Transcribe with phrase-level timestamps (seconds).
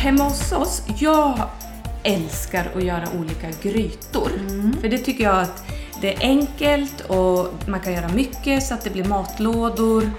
[0.00, 1.38] hemma hos oss, jag
[2.02, 4.30] älskar att göra olika grytor.
[4.80, 5.64] För det tycker jag att
[6.00, 10.10] det är enkelt och man kan göra mycket så att det blir matlådor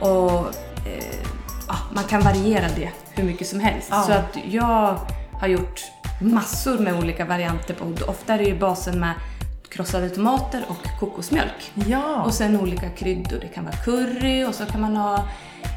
[0.00, 0.38] och
[0.86, 1.26] eh,
[1.94, 3.88] man kan variera det hur mycket som helst.
[3.90, 4.02] Ja.
[4.02, 4.98] Så att jag
[5.32, 5.80] har gjort
[6.20, 8.04] massor med olika varianter på.
[8.06, 9.12] Ofta är det ju basen med
[9.72, 11.72] krossade tomater och kokosmjölk.
[11.74, 12.22] Ja.
[12.22, 13.38] Och sen olika kryddor.
[13.40, 15.14] Det kan vara curry och så kan man ha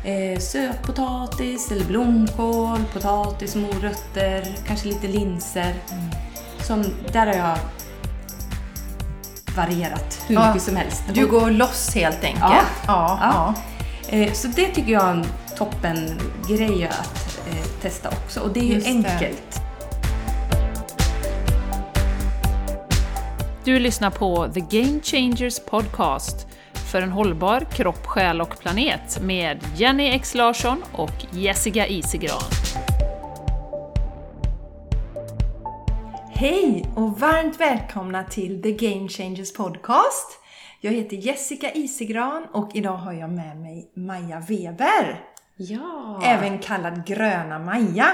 [0.05, 5.75] eh, sötpotatis eller blomkål, potatis, morötter, kanske lite linser.
[6.59, 7.57] Som, där har jag
[9.55, 11.03] varierat hur Ja, mycket som helst.
[11.13, 12.41] Du går loss helt enkelt.
[12.41, 12.63] Ja.
[12.87, 13.19] ja.
[13.21, 13.53] Ja.
[14.17, 15.25] Eh, så det tycker jag är en
[15.57, 18.39] toppen grej att eh, testa också.
[18.39, 19.64] Och det är ju Just det.
[23.65, 26.47] Du lyssnar på The Game Changers Podcast
[26.91, 32.41] för en hållbar kropp, själ och planet med Jenny X Larsson och Jessica Isigran.
[36.29, 40.39] Hej och varmt välkomna till The Game Changers Podcast.
[40.81, 45.19] Jag heter Jessica Isigran och idag har jag med mig Maja Weber.
[45.55, 48.07] Ja, Även kallad Gröna Maja.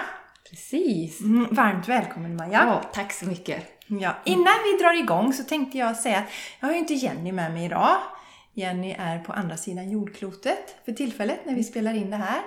[0.50, 1.22] precis.
[1.22, 2.64] Mm, varmt välkommen Maja.
[2.66, 3.81] Ja, tack så mycket.
[4.00, 7.31] Ja, innan vi drar igång så tänkte jag säga att jag har ju inte Jenny
[7.31, 7.97] med mig idag.
[8.53, 12.42] Jenny är på andra sidan jordklotet för tillfället när vi spelar in det här.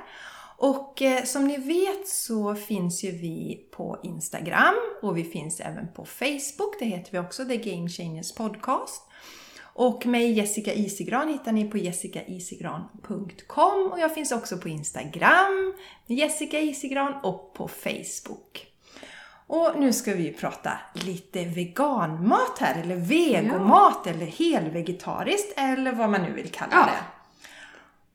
[0.57, 5.93] Och eh, som ni vet så finns ju vi på Instagram och vi finns även
[5.93, 6.79] på Facebook.
[6.79, 9.03] Det heter vi också, The Game Changers Podcast.
[9.63, 15.75] Och mig Jessica Isigran hittar ni på jessicaisigran.com och jag finns också på Instagram,
[16.07, 18.74] Jessica Isigran och på Facebook.
[19.47, 26.23] Och nu ska vi prata lite veganmat här, eller vegomat, eller helvegetariskt, eller vad man
[26.23, 26.85] nu vill kalla Ja.
[26.87, 26.99] det.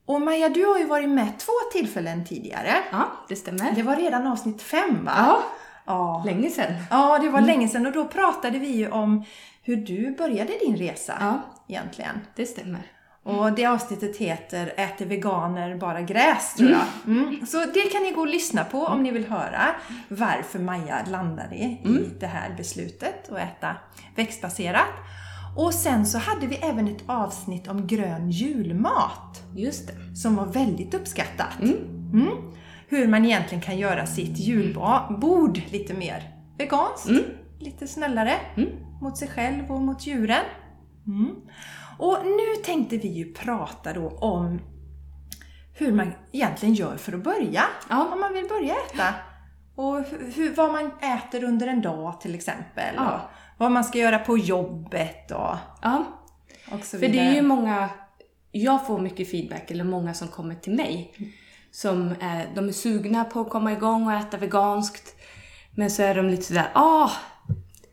[0.06, 2.76] Och Maja, du har ju varit med två tillfällen tidigare.
[2.92, 3.72] Ja, det stämmer.
[3.76, 5.12] Det var redan avsnitt fem va?
[5.18, 5.42] Ja,
[5.86, 6.74] Ja, länge sedan.
[6.90, 9.24] ja det var länge sedan och då pratade vi ju om
[9.64, 11.40] hur du började din resa Ja.
[11.68, 12.20] egentligen.
[12.36, 12.82] Det stämmer.
[13.30, 16.82] Och det avsnittet heter Äter veganer bara gräs tror jag.
[17.08, 17.46] Mm.
[17.46, 19.62] Så det kan ni gå och lyssna på om ni vill höra
[20.08, 23.76] varför Maja landade i det här beslutet att äta
[24.16, 24.88] växtbaserat.
[25.58, 30.16] Och sen så hade vi även ett avsnitt om grön julmat Just det.
[30.16, 31.60] som var väldigt uppskattat.
[31.62, 32.28] Mm.
[32.88, 36.24] Hur man egentligen kan göra sitt julbord lite mer
[36.58, 37.10] veganskt,
[37.60, 38.34] lite snällare
[39.02, 40.46] mot sig själv och mot djuren.
[42.00, 44.62] Och nu tänkte vi ju prata då om
[45.74, 47.64] hur man egentligen gör för att börja.
[47.90, 48.10] Ja.
[48.14, 49.14] Om man vill börja äta.
[49.76, 50.04] Och
[50.36, 52.96] hur, vad man äter under en dag till exempel.
[52.96, 53.30] Ja.
[53.58, 56.06] Vad man ska göra på jobbet och, Ja,
[56.72, 57.36] och så för det är vidare.
[57.36, 57.90] ju många,
[58.52, 61.14] jag får mycket feedback, eller många som kommer till mig,
[61.72, 65.16] som är, de är sugna på att komma igång och äta veganskt,
[65.76, 67.10] men så är de lite sådär, ah,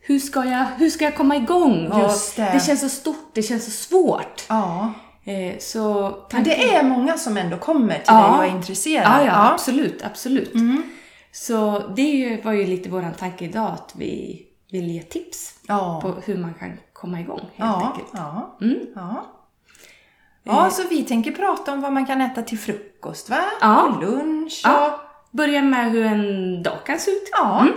[0.07, 1.87] hur ska jag, hur ska jag komma igång?
[1.91, 2.49] Och Just det.
[2.53, 4.45] det känns så stort, det känns så svårt.
[4.49, 4.93] Ja.
[5.25, 8.21] Eh, så Men det är många som ändå kommer till Ja.
[8.21, 9.25] dig och är intresserade.
[9.25, 10.53] Ja, ja, absolut, absolut.
[10.53, 10.83] Mm.
[11.31, 14.41] Så det var ju lite våran tanke idag, att vi
[14.71, 15.99] vill ge tips Ja.
[16.01, 18.09] på hur man kan komma igång helt ja, enkelt.
[18.13, 18.79] ja, Mm.
[18.95, 19.25] ja.
[20.43, 23.39] Ja, så vi tänker prata om vad man kan äta till frukost, va?
[23.61, 23.81] Ja.
[23.83, 24.71] Och lunch och...
[24.71, 25.01] Ja,
[25.31, 27.29] börja med hur en dag kan se ut.
[27.31, 27.59] Ja.
[27.61, 27.73] Mm.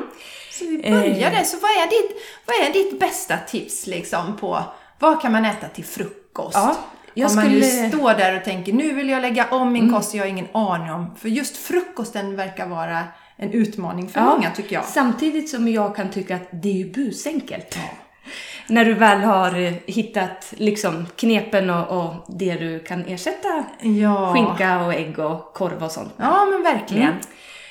[0.61, 1.33] Så vi börjar Eh.
[1.33, 1.43] där.
[1.45, 4.63] Så vad är, ditt, vad är ditt bästa tips liksom på
[4.99, 6.55] vad kan man äta till frukost?
[6.55, 6.77] Ja,
[7.15, 7.91] jag om man nu skulle- Mm.
[7.99, 10.49] står där och tänker nu vill jag lägga om min kost och jag har ingen
[10.53, 11.17] aning om.
[11.19, 13.03] För just frukosten verkar vara
[13.37, 14.85] en utmaning för många tycker jag.
[14.85, 17.79] Samtidigt som jag kan tycka att det är ju busenkelt.
[18.67, 24.33] När du väl har eh, hittat liksom knepen och, och det du kan ersätta Ja.
[24.35, 26.13] skinka och ägg och korv och sånt.
[26.17, 27.03] Ja, men verkligen.
[27.09, 27.19] Mm.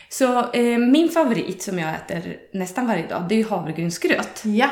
[0.09, 4.41] Så eh, min favorit som jag äter nästan varje dag, det är ju havregrynsgröt.
[4.45, 4.69] Ja.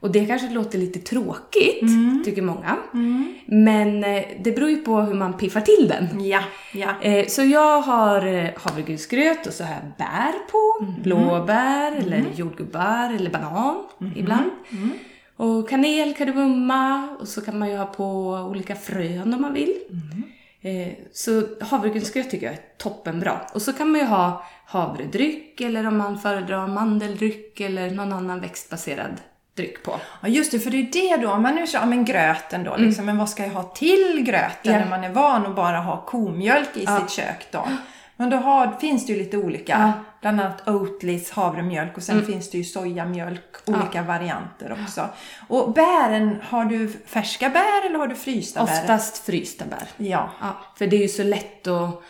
[0.00, 2.22] Och det kanske låter lite tråkigt, Mm.
[2.24, 2.76] tycker många.
[3.46, 6.24] Men eh, det beror ju på hur man piffar till den.
[6.24, 6.40] Ja.
[6.72, 6.88] Ja.
[7.02, 10.86] Eh, så jag har eh, havregrynsgröt och så har jag bär på.
[11.02, 13.76] Blåbär eller jordgubbar eller banan
[14.16, 14.50] ibland.
[15.36, 18.06] Och kanel, kardemumma och så kan man ju ha på
[18.50, 19.74] olika frön om man vill.
[21.12, 23.40] Så havregrynsgröt tycker jag är toppenbra.
[23.54, 28.40] Och så kan man ju ha havredryck eller om man föredrar mandeldryck eller någon annan
[28.40, 29.20] växtbaserad
[29.56, 29.94] dryck på.
[30.20, 32.64] Ja just det, för det är det då, om man nu kör, ja, men gröten
[32.64, 34.78] då liksom, men vad ska jag ha till gröten Ja.
[34.78, 37.68] när man är van att bara ha komjölk i sitt kök då?
[38.18, 39.92] Men då har, finns det ju lite olika, Ja.
[40.20, 45.08] bland annat Oatlys havremjölk och sen finns det ju sojamjölk, olika varianter också.
[45.48, 48.72] Och bären, har du färska bär eller har du frysta bär?
[48.72, 49.88] Oftast frysta bär.
[49.96, 50.30] Ja.
[50.40, 52.02] Ja, för det är ju så lätt att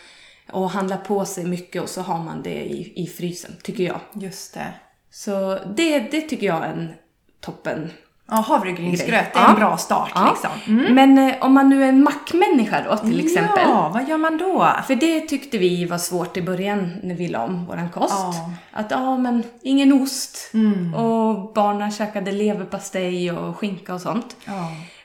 [0.52, 4.00] och handlar på sig mycket och så har man det i, i frysen, tycker jag.
[4.12, 4.66] Just det.
[5.10, 6.92] Så det, det tycker jag är en
[7.40, 7.90] toppen
[8.30, 9.48] Ja, havregrynsgröt, det är Ja.
[9.50, 10.30] en bra start Ja.
[10.30, 10.74] liksom.
[10.78, 10.94] Mm.
[10.94, 13.62] Men eh, om man nu är en mackmänniska då till exempel.
[13.64, 14.72] Ja, vad gör man då?
[14.86, 18.14] För det tyckte vi var svårt i början när vi la om våran kost.
[18.18, 18.50] Ja.
[18.72, 20.50] Att ja, men ingen ost.
[20.54, 20.94] Mm.
[20.94, 24.36] Och barnen käkade leverpastej och skinka och sånt.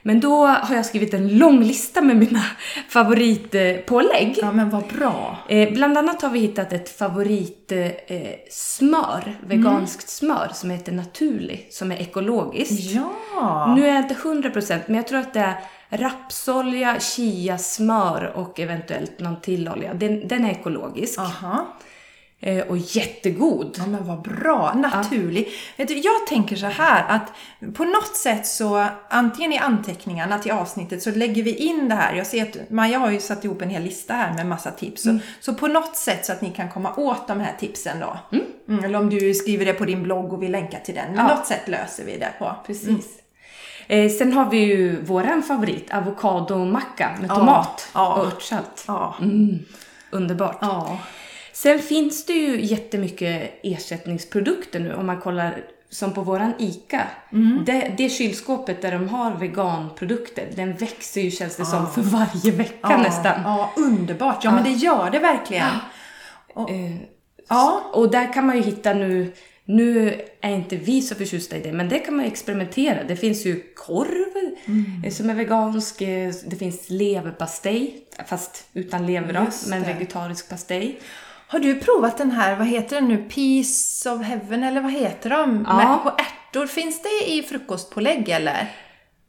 [0.02, 2.42] Men då har jag skrivit en lång lista med mina
[2.88, 4.38] favoritpålägg.
[4.42, 5.38] ja, men vad bra.
[5.48, 11.68] Eh, bland annat har vi hittat ett favoritsmör, eh, smör, veganskt smör, som heter Naturlig,
[11.70, 12.94] som är ekologiskt.
[13.34, 13.74] Ja.
[13.76, 15.56] Nu är jag inte 100% men jag tror att det är
[15.88, 19.94] rapsolja, chia, smör och eventuellt någon till olja.
[19.94, 21.66] Den, den är ekologisk Aha.
[22.42, 23.76] Eh, och jättegod.
[23.78, 25.48] Ja men vad bra, naturlig.
[25.76, 27.32] Du, jag tänker så här att
[27.74, 32.14] på något sätt så antingen i anteckningarna till avsnittet så lägger vi in det här.
[32.14, 35.02] Jag ser att Maja har ju satt ihop en hel lista här med massa tips.
[35.02, 38.18] Så, så på något sätt så att ni kan komma åt de här tipsen då.
[38.68, 41.12] Mm, eller om du skriver det på din blogg och vill länka till den.
[41.14, 41.34] Men Ja.
[41.36, 42.56] något sätt löser vi det på.
[42.66, 43.06] Precis.
[43.86, 48.14] Eh, sen har vi ju våran favorit, avokadomacka med tomat ja.
[48.14, 48.84] och örtsalt.
[48.86, 49.14] Ja.
[49.20, 49.58] Mm,
[50.10, 50.58] underbart.
[51.62, 57.02] Sen finns det ju jättemycket ersättningsprodukter nu om man kollar som på våran ICA.
[57.66, 62.50] Det, det kylskåpet där de har veganprodukter, den växer ju känns det som för varje
[62.52, 63.42] vecka Ja, nästan.
[63.44, 64.44] Ja, underbart.
[64.44, 65.66] Ja, men det gör det verkligen.
[66.68, 66.96] Eh,
[67.48, 67.82] Ja.
[67.92, 69.32] Och där kan man ju hitta nu,
[69.64, 73.04] nu är inte vi så förtjusta i det, men det kan man ju experimentera.
[73.04, 74.32] Det finns ju korv
[74.66, 75.02] Mm.
[75.04, 80.98] eh, som är vegansk, eh, det finns leverpastej, fast utan lever men vegetarisk pastej.
[81.52, 85.30] Har du provat den här, vad heter den nu, Piece of Heaven eller vad heter
[85.30, 85.66] de?
[85.68, 85.76] Ja.
[85.76, 86.66] Med, på ärtor.
[86.66, 88.70] Finns det i frukostpålägg eller?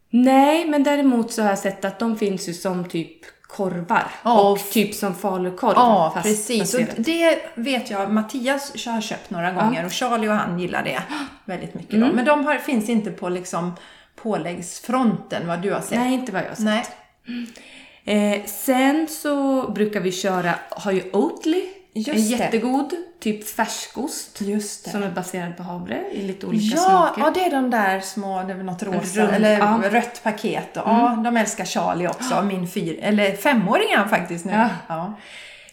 [0.09, 4.11] Nej, men däremot så har jag sett att de finns ju som typ korvar.
[4.23, 4.51] Ja.
[4.51, 5.73] Och typ som falukorv.
[5.75, 6.73] Ja, fast precis.
[6.73, 11.03] Och det vet jag, Mattias har köpt några gånger och Charlie och han gillar det
[11.45, 11.93] väldigt mycket.
[11.93, 12.09] Mm.
[12.09, 13.73] Men de har, finns inte på liksom
[14.15, 15.99] påläggsfronten vad du har sett.
[15.99, 16.91] Nej, inte vad jag har sett.
[18.05, 18.35] Nej.
[18.35, 21.63] Eh, sen så brukar vi köra, har ju Oatly.
[21.95, 22.21] Just en det.
[22.43, 24.37] jättegod, typ färskost.
[24.91, 27.21] Som är baserad på havre i lite olika Ja, smaker.
[27.21, 29.67] ja, det är de där små, det är väl något rosa, Rund, eller ja.
[29.75, 29.89] Mm.
[29.89, 30.77] rött paket.
[30.77, 34.51] Och, Ja, de älskar Charlie också, min fyr, eller femåring är han faktiskt nu.
[34.51, 34.69] Ja.
[34.87, 35.13] Ja.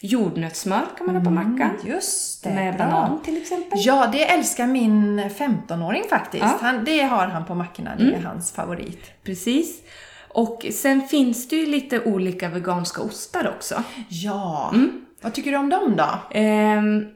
[0.02, 1.70] Jordnötssmör kan man ha på mackan.
[1.84, 2.86] Just det, Med bra.
[2.86, 3.78] banan till exempel.
[3.82, 6.42] Ja, det älskar min 15-åring faktiskt.
[6.44, 6.58] Ja.
[6.60, 9.10] Han, det har han på mackorna, det är hans favorit.
[9.24, 9.80] Precis.
[10.28, 13.82] Och sen finns det ju lite olika veganska ostar också.
[14.08, 15.06] Ja, Mm.
[15.20, 16.08] Vad tycker du om dem då?
[16.38, 17.06] Ehm,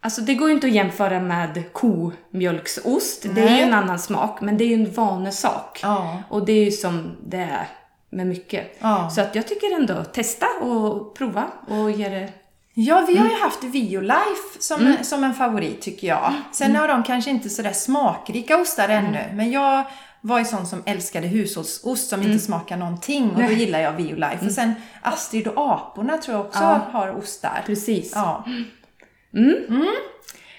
[0.00, 3.22] alltså det går ju inte att jämföra med komjölksost.
[3.34, 3.56] Det är Nej.
[3.56, 5.80] ju en annan smak, men det är ju en vanesak.
[5.82, 6.22] Ja.
[6.28, 7.68] Och det är ju som det är
[8.10, 8.76] med mycket.
[8.80, 9.10] Ja.
[9.10, 12.28] Så att jag tycker ändå testa och prova och ge det...
[12.74, 13.36] Ja, vi har Mm.
[13.36, 16.28] ju haft Violife som, som en favorit tycker jag.
[16.28, 16.40] Mm.
[16.52, 19.84] Sen har de kanske inte sådär smakrika ostar ännu, men jag
[20.20, 22.32] var ju sån som älskade hushållsost som Mm.
[22.32, 24.46] inte smakar någonting och då gillar jag Violife.
[24.46, 26.80] Och sen Astrid och aporna tror jag också Ja.
[26.92, 27.62] har ostar.
[27.66, 28.12] Precis.
[28.14, 28.44] Ja.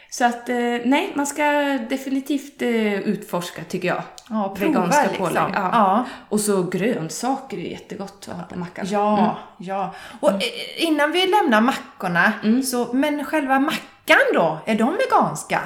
[0.10, 0.56] Så att, eh,
[0.86, 1.44] nej, man ska
[1.90, 4.02] definitivt eh, utforska tycker jag.
[4.30, 5.28] Ja, prova Veganska liksom.
[5.28, 5.44] pålägg.
[5.54, 5.70] Ja.
[5.74, 6.06] Ja.
[6.30, 8.86] Och så grönsaker är jättegott att ha på mackan.
[8.90, 9.94] Ja, ja.
[10.20, 10.40] Och eh,
[10.78, 12.64] innan vi lämnar mackorna, Mm.
[12.64, 15.62] så, men själva mackan då, är de veganska?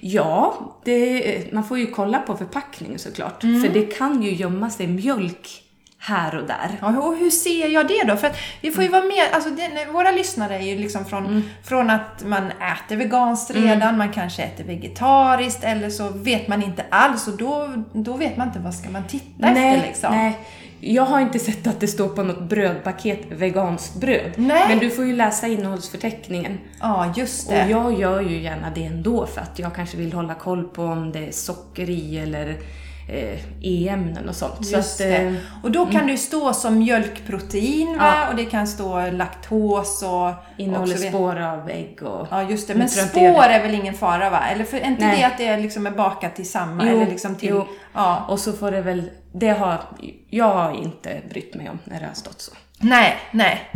[0.00, 0.54] Ja,
[0.84, 3.42] det, man får ju kolla på förpackningen såklart.
[3.44, 3.62] Mm.
[3.62, 5.62] För det kan ju gömma sig mjölk
[6.02, 6.78] här och där.
[6.80, 8.16] Ja, och hur ser jag det då?
[8.16, 11.26] För att vi får ju vara med, alltså det, våra lyssnare är ju liksom från,
[11.26, 11.42] Mm.
[11.64, 16.84] från att man äter veganskt redan, man kanske äter vegetariskt eller så vet man inte
[16.90, 20.14] alls och då, då vet man inte vad ska man titta efter liksom.
[20.14, 20.38] nej.
[20.80, 24.32] Jag har inte sett att det står på något brödpaket veganskt bröd.
[24.36, 24.64] Nej.
[24.68, 26.58] Men du får ju läsa innehållsförteckningen.
[26.80, 27.66] Ja, just Och det.
[27.70, 31.12] jag gör ju gärna det ändå för att jag kanske vill hålla koll på om
[31.12, 32.56] det är socker i eller
[33.62, 34.70] e-ämnen och sånt.
[34.70, 35.16] Just så att, det.
[35.16, 37.96] eh, Och då kan det ju stå som mjölkprotein?
[38.00, 38.28] Ja.
[38.28, 40.30] och det kan stå laktos och...
[40.58, 42.26] innehåller också- spår av ägg och...
[42.30, 44.40] Ja just det, men det spår är väl ingen fara va?
[44.52, 45.18] Eller för, är inte Nej.
[45.18, 46.84] det att det liksom är bakat till samma?
[46.86, 47.66] Jo, eller liksom till, jo.
[47.94, 48.24] Ja.
[48.28, 49.10] Och så får det väl...
[49.32, 49.80] Det har...
[50.30, 52.52] Jag har inte brytt mig om när det har stått så.
[52.78, 53.70] Nej, nej.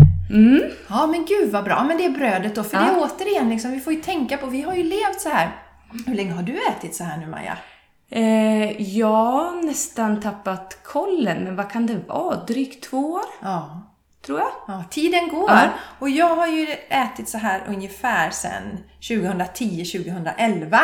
[0.88, 2.62] Ja men gud vad bra, men det är brödet då.
[2.62, 5.28] För det är återigen liksom, vi får ju tänka på, vi har ju levt så
[5.28, 5.48] här.
[6.06, 7.56] Hur länge har du ätit så här nu Maja?
[8.16, 12.36] Eh, jag har nästan tappat kollen, men vad kan det vara?
[12.44, 13.82] Drygt två år, Ja.
[14.26, 14.48] tror jag.
[14.68, 15.50] Ja, tiden går.
[15.50, 15.62] Ja.
[15.98, 20.78] Och jag har ju ätit så här ungefär sedan 2010-2011.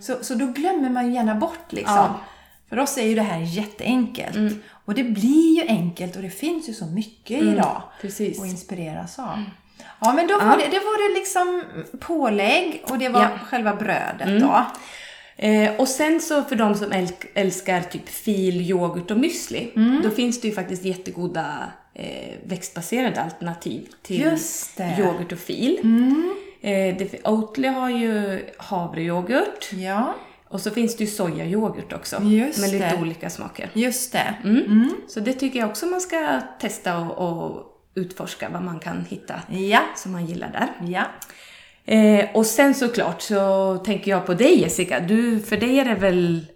[0.00, 1.94] Så, så då glömmer man ju gärna bort liksom.
[1.96, 2.20] Ja.
[2.68, 4.62] För oss är ju det här jätteenkelt.
[4.84, 8.40] Och det blir ju enkelt och det finns ju så mycket idag precis.
[8.40, 9.42] att inspireras av.
[10.00, 10.56] Ja, men då var Ja.
[10.56, 11.62] det, det var det liksom
[12.00, 13.28] pålägg och det var Ja.
[13.46, 14.64] själva brödet då.
[15.36, 20.00] Eh, och sen så för de som äl- älskar typ fil, yoghurt och müsli, Mm.
[20.02, 24.22] då finns det ju faktiskt jättegoda eh, växtbaserade alternativ till.
[24.22, 25.00] Mm.
[25.00, 25.78] yoghurt och fil.
[26.60, 30.14] Eh, det, Oatly har ju havreyoghurt Ja,
[30.48, 33.02] och så finns det ju sojayoghurt också Just med lite det.
[33.02, 33.70] olika smaker.
[33.72, 34.34] just det.
[34.44, 34.90] Mm.
[35.08, 39.34] Så det tycker jag också man ska testa och, och utforska vad man kan hitta
[39.50, 40.88] Ja, som man gillar där.
[40.92, 41.02] ja.
[41.84, 45.00] Eh, och sen såklart så tänker jag på dig Jessica.
[45.00, 46.46] Du, för dig är det väl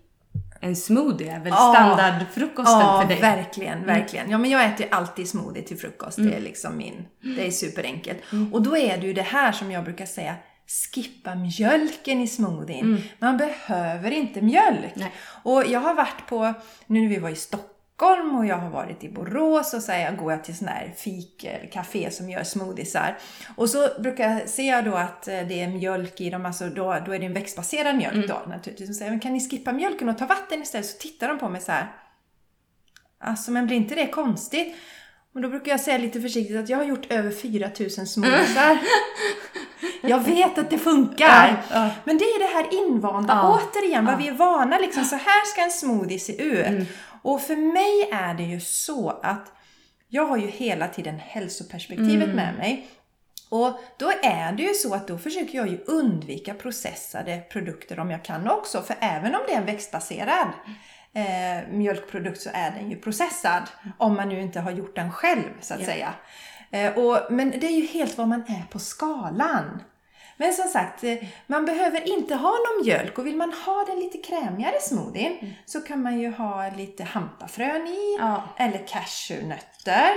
[0.61, 1.75] en smoothie, är väl Ja.
[1.77, 3.21] standardfrukosten Ja, för dig?
[3.21, 4.31] verkligen, verkligen.
[4.31, 6.17] Ja, men jag äter ju alltid smoothie till frukost.
[6.17, 7.07] Det är liksom min,
[7.37, 8.19] det är superenkelt.
[8.53, 10.35] Och då är det ju det här som jag brukar säga,
[10.95, 13.03] skippa mjölken i smoothien.
[13.19, 14.93] Man behöver inte mjölk.
[14.95, 15.13] Nej.
[15.43, 16.55] Och jag har varit på,
[16.87, 17.73] nu när vi var i Stockholm
[18.39, 21.45] och jag har varit i Borås och så jag, går jag till sån här fik
[21.45, 23.19] eller café som gör smoothiesar.
[23.57, 26.69] Och så brukar jag, ser jag då att eh, det är mjölk i dem, alltså
[26.69, 28.91] då, då är det en växtbaserad mjölk då naturligtvis.
[28.91, 30.87] Och säger, men kan ni skippa mjölken och ta vatten istället?
[30.87, 31.87] Så tittar de på mig så här.
[33.21, 34.77] Alltså men blir inte det konstigt?
[35.35, 38.79] Och då brukar jag säga lite försiktigt att jag har gjort över 4000 smoothiesar.
[40.03, 41.65] jag vet att det funkar.
[41.71, 41.91] Ja, ja.
[42.05, 43.61] Men det är det här invanda, Ja.
[43.75, 45.05] återigen, vad vi är vana liksom.
[45.05, 46.89] Så här ska en smoothie se ut.
[47.27, 49.53] Och för mig är det ju så att
[50.09, 52.89] jag har ju hela tiden hälsoperspektivet med mig.
[53.51, 58.11] Och då är det ju så att då försöker jag ju undvika processade produkter om
[58.11, 58.83] jag kan också.
[58.83, 60.49] För även om det är en växtbaserad
[61.13, 63.63] eh, mjölkprodukt så är den ju processad.
[63.99, 65.87] Om man nu inte har gjort den själv så att Ja.
[65.87, 66.15] säga.
[66.71, 69.83] Eh, och, men det är ju helt vad man är på skalan.
[70.37, 71.17] Men som sagt, eh,
[71.47, 75.81] man behöver inte ha någon mjölk och vill man ha den lite krämigare smoothien så
[75.81, 78.43] kan man ju ha lite hampafrön i Ja.
[78.57, 80.09] eller cashewnötter.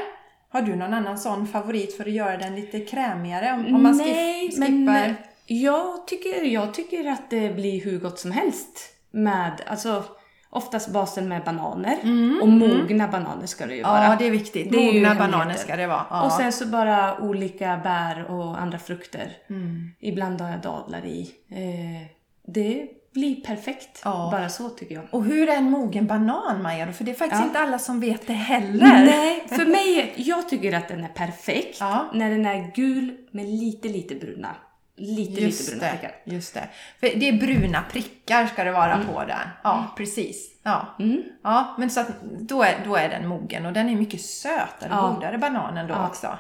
[0.50, 3.54] Har du någon annan sån favorit för att göra den lite krämigare?
[3.54, 4.70] Om, om man Nej, skippar...
[4.70, 8.80] men jag tycker, jag tycker att det blir hur gott som helst
[9.12, 10.04] med, alltså
[10.50, 11.98] oftast basen med bananer.
[12.42, 13.98] Och mogna bananer ska det ju vara.
[13.98, 14.72] Mm, Ja, det är viktigt.
[14.72, 16.06] Det Mogna bananer ska det vara.
[16.10, 16.26] Ja.
[16.26, 19.32] Och sen så bara olika bär och andra frukter.
[19.50, 19.90] Mm.
[20.00, 21.32] Ibland har jag dadlar i.
[21.52, 22.08] Eh,
[22.54, 24.02] det blir perfekt.
[24.04, 24.30] Ja.
[24.32, 25.04] Bara så tycker jag.
[25.12, 26.94] Och hur är en mogen banan, Maja?
[26.94, 27.48] För det är faktiskt Ja.
[27.48, 28.86] inte alla som vet det heller.
[29.06, 31.82] Nej, för mig, jag tycker att den är perfekt
[32.14, 34.56] när den är gul med lite, lite bruna.
[35.00, 36.16] Lite, lite Just bruna det, prickar.
[36.24, 36.70] just det.
[37.00, 39.38] För det är bruna prickar ska det vara på den.
[39.64, 40.52] Ja, precis.
[40.64, 40.96] Ja.
[41.44, 42.08] ja men så att
[42.40, 45.08] då är, då är den mogen och den är mycket sötare, Ja.
[45.16, 46.08] godare bananen då Ja.
[46.08, 46.38] också.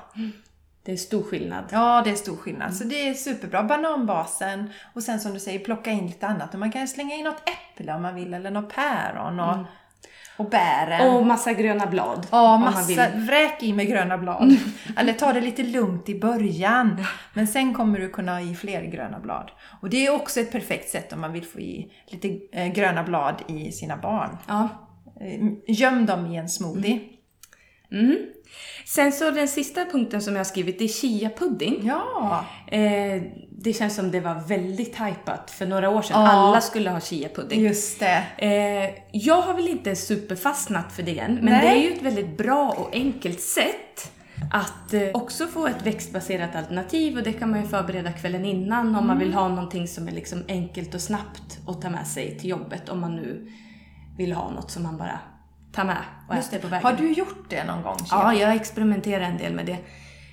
[0.83, 1.63] Det är stor skillnad.
[1.71, 2.75] Ja, det är stor skillnad.
[2.75, 3.63] Så det är superbra.
[3.63, 6.53] Bananbasen och sen som du säger, plocka in lite annat.
[6.53, 9.57] Och man kan slänga in något äpple om man vill eller något päron och,
[10.39, 11.15] och bären.
[11.15, 12.27] Och massa gröna blad.
[12.31, 13.07] Ja, massa.
[13.15, 14.55] Vräk i med gröna blad.
[14.97, 17.05] Eller ta det lite lugnt i början.
[17.33, 19.51] Men sen kommer du kunna ha i fler gröna blad.
[19.81, 23.03] Och det är också ett perfekt sätt om man vill få i lite eh, gröna
[23.03, 24.37] blad i sina barn.
[24.47, 24.69] Ja.
[25.21, 26.93] Eh, Göm dem i en smoothie.
[26.93, 27.05] Mm.
[28.85, 31.81] Sen så den sista punkten som jag har skrivit, det är chia-pudding.
[31.83, 32.45] Ja!
[32.67, 36.21] Eh, det känns som det var väldigt hypat för några år sedan.
[36.21, 36.27] Ja.
[36.27, 37.59] Alla skulle ha chia-pudding.
[37.59, 38.23] Just det.
[38.37, 41.61] Eh, jag har väl inte superfastnat för det än, men Nej.
[41.61, 44.11] det är ju ett väldigt bra och enkelt sätt
[44.51, 48.95] att eh, också få ett växtbaserat alternativ och det kan man ju förbereda kvällen innan
[48.95, 52.37] om man vill ha någonting som är liksom enkelt och snabbt att ta med sig
[52.39, 53.51] till jobbet om man nu
[54.17, 55.19] vill ha något som man bara
[55.71, 56.85] tar med och Just äter på vägen.
[56.85, 57.97] Har du gjort det någon gång?
[58.11, 59.77] Ja, jag experimenterar en del med det.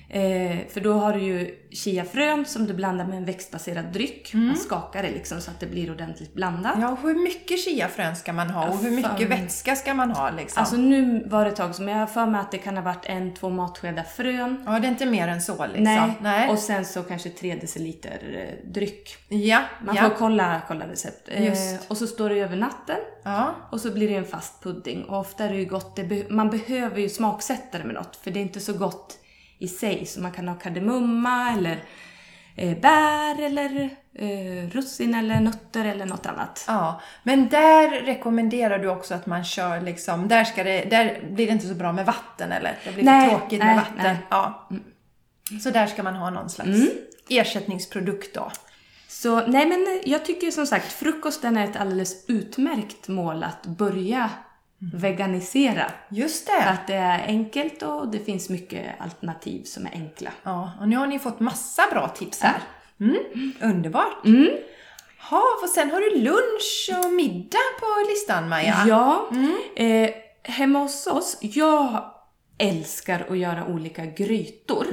[0.09, 4.33] Eh, för då har du ju chiafrön som du blandar med en växtbaserad dryck.
[4.33, 6.73] Man skakar det liksom så att det blir ordentligt blandat.
[6.81, 8.67] Ja, och hur mycket chiafrön ska man ha?
[8.69, 10.59] Och hur mycket vätska ska man ha liksom?
[10.59, 12.83] Alltså nu var det ett tag som jag har för mig att det kan ha
[12.83, 14.63] varit en, två matskedar frön.
[14.65, 16.13] ja, det är inte mer än så liksom.
[16.21, 16.49] Nej.
[16.49, 18.19] Och sen så kanske tre deciliter
[18.63, 19.15] eh, dryck.
[19.27, 20.03] ja, Man ja.
[20.03, 21.29] får kolla, kolla recept.
[21.31, 21.91] Eh, Just.
[21.91, 22.97] och så står det över natten.
[23.23, 23.55] ja.
[23.71, 25.03] Och så blir det en fast pudding.
[25.03, 25.95] Och ofta är det ju gott.
[25.95, 28.15] Det be- man behöver ju smaksätta det med något.
[28.15, 29.17] För det är inte så gott
[29.59, 30.05] i sig.
[30.05, 31.77] Så man kan ha kardemumma eller
[32.55, 36.65] eh, bär eller eh, russin eller nötter eller något annat.
[36.67, 41.47] Ja, men där rekommenderar du också att man kör liksom, där, ska det, där blir
[41.47, 42.75] det inte så bra med vatten eller?
[42.83, 43.97] Det blir Nej, för tråkigt nej, med vatten.
[43.97, 44.09] nej.
[44.09, 44.23] Mm.
[44.29, 44.69] Ja.
[45.63, 46.79] Så där ska man ha någon slags
[47.29, 48.51] ersättningsprodukt då.
[49.07, 54.29] Så nej men jag tycker som sagt frukosten är ett alldeles utmärkt mål att börja
[54.79, 55.91] veganisera.
[56.09, 56.69] Just För det!
[56.69, 60.31] att det är enkelt och det finns mycket alternativ som är enkla.
[60.43, 62.61] Ja, och nu har ni fått massa bra tips här.
[62.99, 63.53] Mm.
[63.61, 64.25] Underbart!
[65.29, 68.85] Ha, och sen har du lunch och middag på listan Maja.
[68.87, 69.29] Ja,
[69.75, 70.09] eh,
[70.43, 72.13] hemma hos oss, jag
[72.57, 74.85] älskar att göra olika grytor.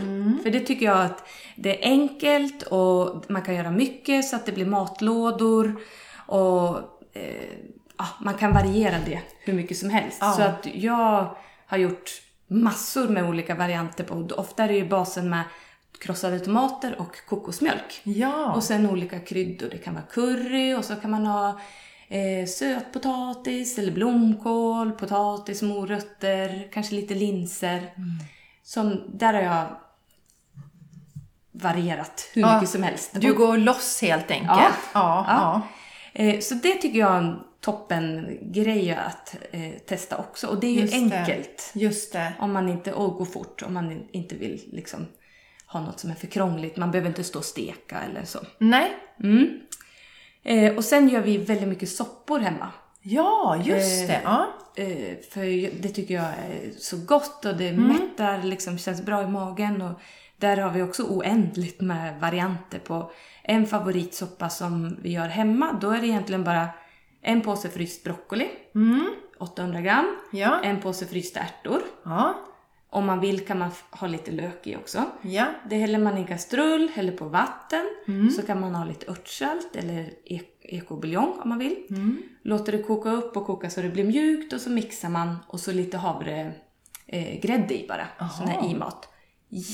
[0.42, 4.46] För det tycker jag att det är enkelt och man kan göra mycket så att
[4.46, 5.80] det blir matlådor
[6.26, 6.76] och
[7.12, 10.18] eh, ja, man kan variera det hur mycket som helst.
[10.20, 10.32] Ja.
[10.32, 11.36] Så att jag
[11.66, 12.10] har gjort
[12.46, 14.28] massor med olika varianter på.
[14.36, 15.42] Ofta är det ju basen med
[16.00, 18.00] krossade tomater och kokosmjölk.
[18.02, 18.52] Ja.
[18.52, 19.68] Och sen olika kryddor.
[19.70, 21.60] Det kan vara curry och så kan man ha
[22.08, 27.92] eh, sötpotatis eller blomkål, potatis, morötter, kanske lite linser.
[28.62, 29.66] Som, där har jag
[31.52, 33.10] varierat hur Ja, mycket som helst.
[33.14, 34.50] Du går loss helt enkelt.
[34.50, 34.70] Ja.
[34.94, 35.24] ja.
[35.28, 35.62] ja.
[36.12, 40.46] Eh, så det tycker jag toppen grej att eh, testa också.
[40.46, 41.18] Och det är ju Just det.
[41.18, 41.70] enkelt.
[41.74, 42.32] Just det.
[42.38, 45.06] Om man inte, och går fort, om man inte vill liksom
[45.66, 46.76] ha något som är för krångligt.
[46.76, 48.38] Man behöver inte stå och steka eller så.
[48.58, 48.92] Nej.
[49.22, 49.60] Mm.
[50.44, 52.68] Eh, och sen gör vi väldigt mycket soppor hemma.
[53.02, 54.20] Ja, just Eh, det.
[54.24, 54.46] Ja.
[54.76, 59.26] Eh, för det tycker jag är så gott och det mättar, liksom känns bra i
[59.26, 59.82] magen.
[59.82, 60.00] Och
[60.36, 63.10] där har vi också oändligt med varianter på
[63.42, 65.78] en favoritsoppa som vi gör hemma.
[65.80, 66.68] Då är det egentligen bara
[67.24, 68.48] en påse fryst broccoli,
[69.38, 70.16] 800 gram.
[70.32, 70.60] Ja.
[70.62, 71.82] En påse frysta ärtor.
[72.04, 72.34] Ja.
[72.90, 75.04] Om man vill kan man ha lite lök i också.
[75.22, 75.46] Ja.
[75.70, 77.84] Det häller man i en kastrull, häller på vatten.
[78.36, 81.76] Så kan man ha lite örtsalt eller ek- ekobuljong om man vill.
[82.42, 85.60] Låter det koka upp och koka så det blir mjukt och så mixar man och
[85.60, 88.28] så lite havregrädde eh, i bara.
[88.38, 89.08] Sån här i mat.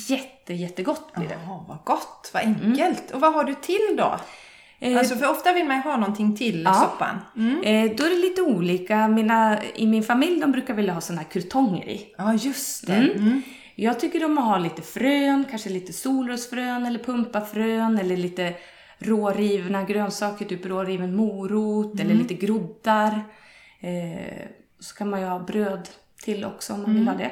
[0.09, 1.39] Jätte, jättegott blir det.
[1.47, 3.11] Jaha, vad gott, vad enkelt.
[3.11, 4.21] Och vad har du till då?
[4.81, 6.75] Eh, Alltså för ofta vill man ju ha någonting till Ja.
[6.75, 7.17] soppan.
[7.65, 9.09] eh, då är det lite olika.
[9.09, 12.15] Mina, I min familj de brukar vilja ha såna här krutonger i.
[12.19, 12.93] Ja, just det.
[12.95, 13.43] Mm.
[13.75, 18.55] Jag tycker om att ha lite frön, kanske lite solrosfrön eller pumpafrön eller lite
[18.99, 23.21] rårivna grönsaker, typ råriven morot eller lite groddar.
[23.81, 24.47] Eh,
[24.81, 25.89] så kan man ju ha bröd
[26.23, 27.31] till också om man vill ha det.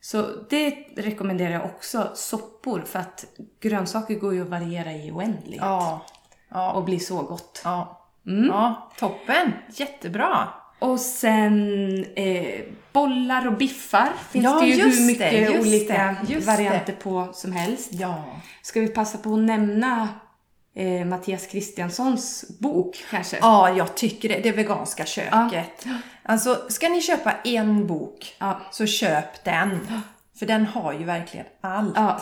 [0.00, 3.24] Så det rekommenderar jag också, soppor, för att
[3.60, 6.06] grönsaker går ju att variera i oändlighet Ja.
[6.54, 6.72] Ja.
[6.72, 7.60] och blir så gott.
[7.64, 8.00] Ja.
[8.48, 9.52] ja, toppen.
[9.68, 10.48] Jättebra.
[10.78, 12.60] Och sen eh,
[12.92, 17.52] bollar och biffar finns Ja, det ju hur mycket det, olika det, varianter på som
[17.52, 17.88] helst.
[17.92, 18.24] Ja.
[18.62, 20.08] Ska vi passa på att nämna
[20.76, 23.38] eh, Mattias Kristianssons bok kanske?
[23.40, 24.40] Ja, jag tycker det.
[24.40, 25.86] Det veganska köket.
[26.22, 28.60] Alltså, ska ni köpa en bok Ja.
[28.70, 29.88] så köp den.
[30.38, 31.96] För den har ju verkligen allt.
[31.96, 32.20] Ja.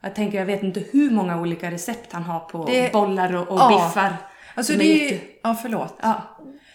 [0.00, 3.48] Jag tänker, jag vet inte hur många olika recept han har på Det- bollar och,
[3.48, 3.68] och Ja.
[3.68, 4.16] biffar.
[4.54, 5.26] Alltså det är jätte-.
[5.42, 5.98] Ja, förlåt.
[6.02, 6.22] Ja.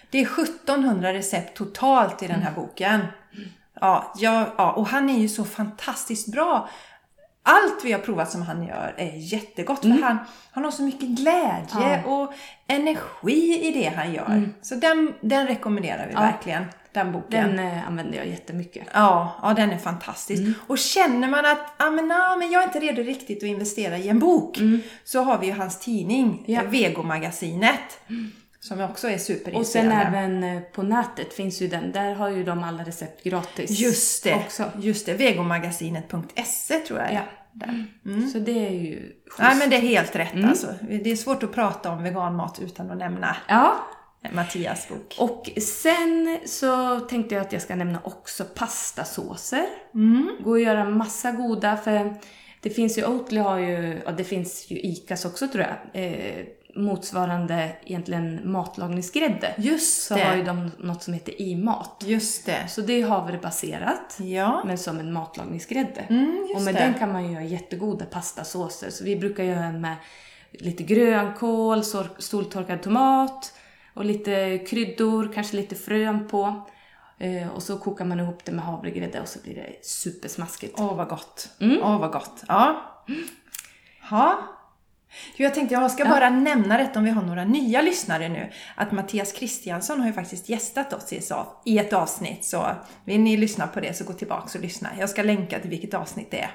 [0.09, 2.47] Det är 1700 recept totalt i den Mm.
[2.47, 3.01] här boken.
[3.81, 6.69] Ja, ja, ja, och han är ju så fantastiskt bra.
[7.43, 9.83] Allt vi har provat som han gör är jättegott.
[9.83, 9.97] Mm.
[9.97, 10.17] För han,
[10.51, 12.33] han har så mycket glädje och
[12.67, 14.49] energi i det han gör.
[14.61, 16.23] Så den, den rekommenderar vi Mm.
[16.23, 16.31] Ja.
[16.31, 16.65] verkligen.
[16.95, 17.55] Den boken.
[17.55, 18.87] Den eh, använder jag jättemycket.
[18.93, 20.41] Ja, ja, den är fantastisk.
[20.41, 20.53] Mm.
[20.67, 23.97] Och känner man att ah, men, ah, men jag är inte redo riktigt att investera
[23.97, 24.57] i en bok,
[25.03, 26.43] så har vi ju hans tidning, Mm.
[26.47, 26.61] Ja.
[26.61, 27.99] eh, Vegomagasinet,
[28.59, 29.95] som också är Och sen superinspirerande.
[30.17, 31.91] även eh, på nätet finns ju den.
[31.91, 33.69] Där har ju de alla recept gratis.
[33.79, 34.71] Just det, Också.
[34.79, 35.13] just det.
[35.13, 37.21] Vegomagasinet.se tror jag Ja.
[37.53, 37.85] där.
[38.33, 39.39] Så det är ju schysst.
[39.39, 40.49] Nej men det är helt rätt Mm.
[40.49, 40.67] alltså.
[40.81, 43.75] Det är svårt att prata om veganmat utan att nämna Ja,
[44.33, 45.15] Mattias bok.
[45.19, 49.65] och sen så tänkte jag att jag ska nämna också pastasåser.
[49.93, 50.29] Mm.
[50.43, 52.15] Går att göra massa goda för
[52.61, 56.45] det finns ju, Oatly har ju, och det finns ju Icas också tror jag, eh,
[56.75, 59.53] motsvarande egentligen matlagningsgrädde.
[59.57, 60.47] Just Så har ju det.
[60.47, 62.03] de något som heter i-mat.
[62.05, 62.67] Just det.
[62.67, 64.63] Så det är havrebaserat, Ja.
[64.65, 66.01] men som en matlagningsgrädde.
[66.09, 66.79] Mm, och med det.
[66.79, 68.89] den kan man ju göra jättegoda pastasåser.
[68.89, 69.95] Så vi brukar göra en med
[70.51, 71.83] lite grönkål,
[72.17, 73.53] soltorkad tomat
[73.95, 76.67] och lite kryddor, kanske lite frön på.
[77.19, 80.79] Eh, och så kokar man ihop det med havregrädde och så blir det supersmaskigt.
[80.79, 81.49] Åh vad gott.
[81.61, 81.77] Mm.
[81.83, 82.43] Åh vad gott.
[82.47, 82.81] Ja.
[84.09, 84.39] Ja.
[85.35, 88.51] Jo, Jag tänkte jag ska bara nämna rätt om vi har några nya lyssnare nu.
[88.75, 91.21] Att Mattias Kristiansson har ju faktiskt gästat oss i
[91.65, 92.45] i ett avsnitt.
[92.45, 92.67] Så
[93.05, 94.89] vill ni lyssna på det så gå tillbaka och lyssna.
[94.99, 96.51] Jag ska länka till vilket avsnitt det är.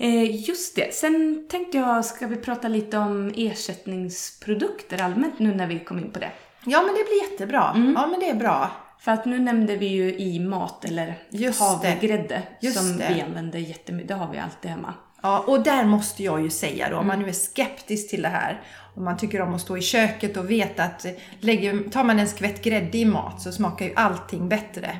[0.00, 0.94] Eh, just det.
[0.94, 6.10] Sen tänkte jag, ska vi prata lite om ersättningsprodukter allmänt nu när vi kom in
[6.10, 6.30] på det?
[6.64, 7.72] Ja men det blir jättebra.
[7.74, 7.92] Mm.
[7.92, 8.70] Ja men det är bra.
[9.00, 13.12] För att nu nämnde vi ju i mat eller Just havregrädde Just som det.
[13.14, 14.08] vi använder jättemycket.
[14.08, 14.94] Det har vi alltid hemma.
[15.22, 18.28] Ja, och där måste jag ju säga då, om man nu är skeptisk till det
[18.28, 18.60] här,
[18.96, 21.06] om man tycker om att stå i köket och veta att
[21.40, 24.96] lägger, tar man en skvätt grädde i mat så smakar ju allting bättre.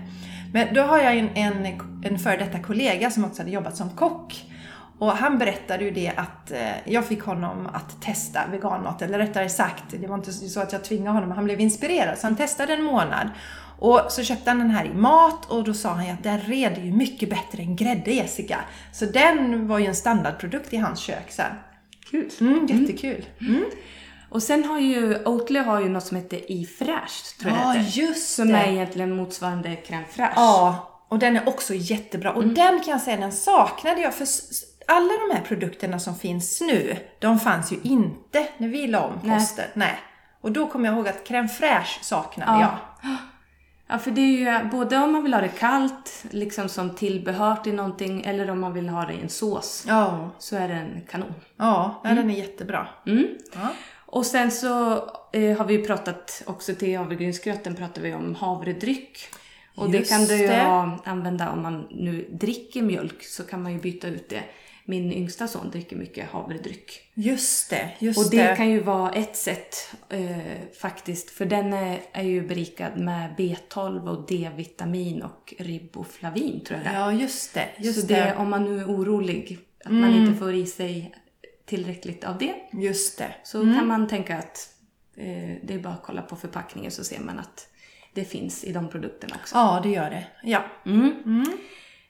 [0.53, 1.67] Men då har jag en, en,
[2.05, 4.45] en före detta kollega som också hade jobbat som kock.
[5.01, 9.49] Och han berättade ju det att eh, jag fick honom att testa veganmat, eller rättare
[9.49, 12.19] sagt, det var inte så att jag tvingade honom, han blev inspirerad.
[12.19, 13.31] Så han testade en månad.
[13.79, 16.41] Och så köpte han den här i mat och då sa han ju att den
[16.41, 18.61] red ju mycket bättre än grädde, Jessica.
[18.93, 21.53] Så den var ju en standardprodukt i hans kök sen.
[22.11, 22.31] Kul.
[22.41, 23.25] Mm, jättekul.
[23.41, 23.65] Mm.
[24.31, 27.73] Och sen har ju Oatly har ju något som heter i fräscht, tror jag Ja,
[27.73, 28.01] det heter.
[28.01, 28.59] just Som det.
[28.59, 30.33] är egentligen motsvarande crème fraîche.
[30.37, 32.33] Ja, och den är också jättebra.
[32.33, 34.15] Och den kan jag säga, den saknade jag.
[34.15, 34.27] För
[34.90, 39.18] alla de här produkterna som finns nu, de fanns ju inte när vi la om
[39.22, 39.38] Nej.
[39.38, 39.64] kosten.
[39.74, 39.98] Nej.
[40.40, 42.61] Och då kommer jag ihåg att crème fraîche saknade Ja.
[43.03, 43.16] jag.
[43.88, 47.57] Ja, för det är ju både om man vill ha det kallt, liksom som tillbehör
[47.57, 51.00] till någonting, eller om man vill ha det i en sås, Ja, så är den
[51.11, 51.35] kanon.
[51.57, 52.88] ja nej, den är jättebra.
[53.07, 53.26] Mm.
[53.55, 53.68] Ja.
[54.07, 54.92] Och sen så
[55.33, 59.18] eh, har vi ju pratat, också till havregrynsgröten pratar vi om havredryck.
[59.76, 60.62] Och det Just kan du ju det.
[61.05, 64.42] använda om man nu dricker mjölk, så kan man ju byta ut det.
[64.90, 67.00] Min yngsta son dricker mycket havredryck.
[67.14, 68.57] Just det, just Och det det.
[68.57, 69.74] kan ju vara ett sätt
[70.09, 70.38] eh,
[70.81, 76.87] faktiskt, för den är, är ju berikad med B12 och D-vitamin och riboflavin tror jag
[76.87, 77.00] det är.
[77.00, 77.68] Ja, just det.
[77.79, 78.20] Just Så det, det.
[78.22, 78.38] Mm.
[78.42, 81.14] om man nu är orolig att man inte får i sig
[81.66, 83.35] tillräckligt av det, Just det.
[83.44, 84.68] så kan man tänka att
[85.16, 87.66] eh, det är bara att kolla på förpackningen så ser man att
[88.14, 89.57] det finns i de produkterna också.
[89.57, 90.26] Ja, det gör det.
[90.42, 90.64] Ja.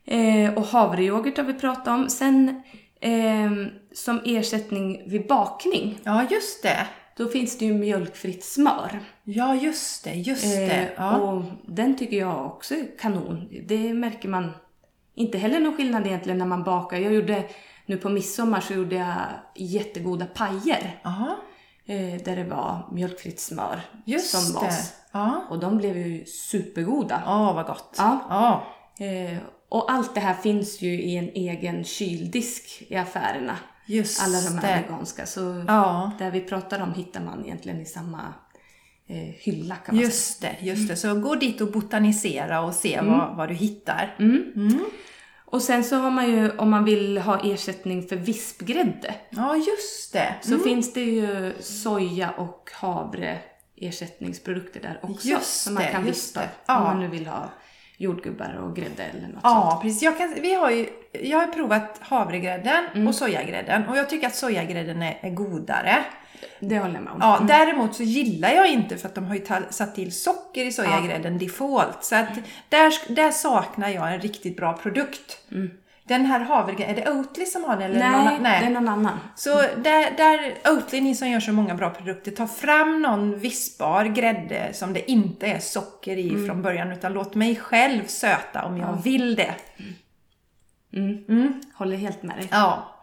[0.05, 2.09] Eh, och havrejoghurt har vi pratat om.
[2.09, 2.63] Sen
[3.01, 3.51] eh,
[3.95, 6.87] som ersättning vid bakning, Ja, just det.
[7.17, 9.01] då finns det ju mjölkfritt smör.
[9.25, 10.15] Ja, just det.
[10.15, 10.93] Just Eh, det.
[10.97, 11.17] Ja.
[11.17, 13.49] Och den tycker jag också är kanon.
[13.69, 14.51] Det märker man
[15.15, 16.97] inte heller någon skillnad egentligen när man bakar.
[16.99, 17.45] Jag gjorde,
[17.87, 19.15] nu på midsommar så gjorde jag
[19.57, 21.01] jättegoda pajer.
[21.03, 21.37] Ja,
[21.87, 24.67] Eh, där det var mjölkfritt smör just som det.
[24.67, 24.93] bas.
[25.13, 25.45] Ja.
[25.51, 27.23] Och de blev ju supergoda.
[27.27, 27.95] Ja, vad gott.
[27.99, 28.19] Ja.
[28.29, 28.63] ja.
[29.71, 33.57] Och allt det här finns ju i en egen kyldisk i affärerna.
[33.87, 34.83] Just Alla de här det.
[34.83, 35.27] veganska.
[35.27, 36.11] Så Ja.
[36.19, 38.35] där vi pratar om hittar man egentligen i samma
[39.07, 40.09] eh, hylla kan man säga.
[40.09, 40.97] Just det, just det.
[40.97, 44.17] Så gå dit och botanisera och se vad, vad du hittar.
[45.45, 50.13] Och sen så har man ju, om man vill ha ersättning för vispgrädde, Ja, just
[50.13, 50.35] det.
[50.43, 53.39] så finns det ju soja och havre
[53.77, 55.29] ersättningsprodukter där också.
[55.29, 56.81] Just som man kan vispa om Ja.
[56.81, 57.51] man nu vill ha
[58.01, 59.43] jordgubbar och grädde eller något sånt.
[59.43, 60.03] Ja, precis.
[60.03, 64.35] Jag, kan, vi har ju, jag har provat havregrädden och sojagrädden och jag tycker att
[64.35, 66.05] sojagrädden är, är godare.
[66.61, 67.19] Det håller jag med om.
[67.21, 70.73] Ja, Däremot så gillar jag inte för att de har ju satt till socker i
[70.73, 72.05] sojagrädden default.
[72.05, 72.35] Så att
[72.69, 75.39] där, där saknar jag en riktigt bra produkt.
[76.11, 77.83] Den här havregrädden, är det Oatly som har den?
[77.91, 78.43] Eller Nej, någon, annan?
[78.43, 79.19] det är någon annan.
[79.37, 84.05] Så där, där Oatly, ni som gör så många bra produkter, ta fram någon vispbar
[84.05, 86.47] grädde som det inte är socker i Mm.
[86.47, 89.55] från början, utan låt mig själv söta om jag vill det.
[91.75, 92.49] Håller helt med dig.
[92.51, 93.03] Ja.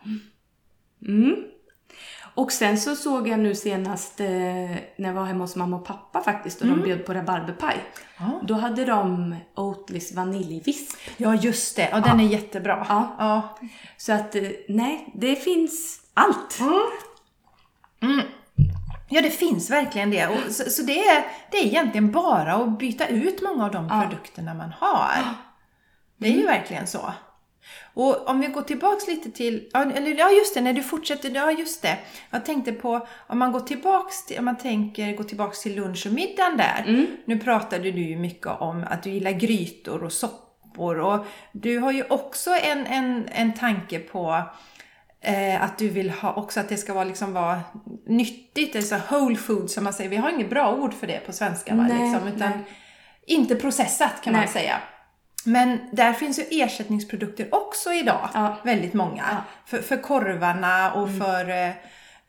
[2.38, 2.44] Mm.
[2.44, 5.86] Och sen så såg jag nu senast eh, när jag var hemma hos mamma och
[5.86, 7.76] pappa faktiskt och de bjöd på rabarberpaj.
[8.18, 8.32] Mm.
[8.32, 8.40] Ja.
[8.48, 10.98] Då hade de Oatlys vaniljvisp.
[11.18, 11.90] Ja, just det.
[11.92, 12.86] Ja, den är jättebra.
[12.90, 13.16] Ja.
[13.20, 13.58] Ja.
[13.98, 16.60] Så att eh, nej, det finns allt.
[19.10, 20.28] Ja, det finns verkligen det.
[20.28, 23.90] Och så så det, är, det är egentligen bara att byta ut många av de
[23.90, 25.24] produkterna man har.
[26.18, 27.14] Det är ju verkligen så.
[27.94, 31.52] Och om vi går tillbaks lite till, eller ja just det, när du fortsätter, ja
[31.52, 31.98] just det.
[32.30, 36.06] Jag tänkte på, om man går tillbaks till, om man tänker gå tillbaks till lunch
[36.08, 37.08] och middagen där.
[37.26, 41.92] Nu pratade du ju mycket om att du gillar grytor och soppor och du har
[41.92, 44.44] ju också en, en, en tanke på
[45.22, 47.62] Eh, att du vill ha också att det ska vara, liksom vara
[48.06, 50.10] nyttigt, alltså whole food som man säger.
[50.10, 51.88] Vi har inget bra ord för det på svenska va?
[51.90, 52.60] Nej, Liksom, utan nej.
[53.26, 54.50] inte processat kan man Nej.
[54.50, 54.82] säga.
[55.48, 58.30] Men där finns ju ersättningsprodukter också idag.
[58.34, 58.58] Ja.
[58.64, 59.24] Väldigt många.
[59.32, 59.38] Ja.
[59.66, 61.70] För, för korvarna och för eh,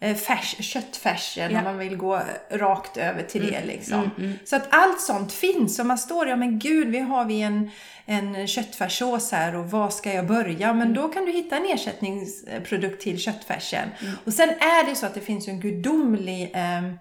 [0.01, 1.59] eh, färs, köttfärsen Ja.
[1.59, 3.65] om man vill gå rakt över till det.
[3.65, 4.11] Liksom.
[4.45, 5.79] Så att allt sånt finns.
[5.79, 7.71] Och man står ja men gud, vi har vi en,
[8.07, 10.73] en köttfärssås här och vad ska jag börja?
[10.75, 13.89] Men då kan du hitta en ersättningsprodukt till köttfärsen.
[14.25, 16.93] Och sen är det så att det finns en gudomlig eh,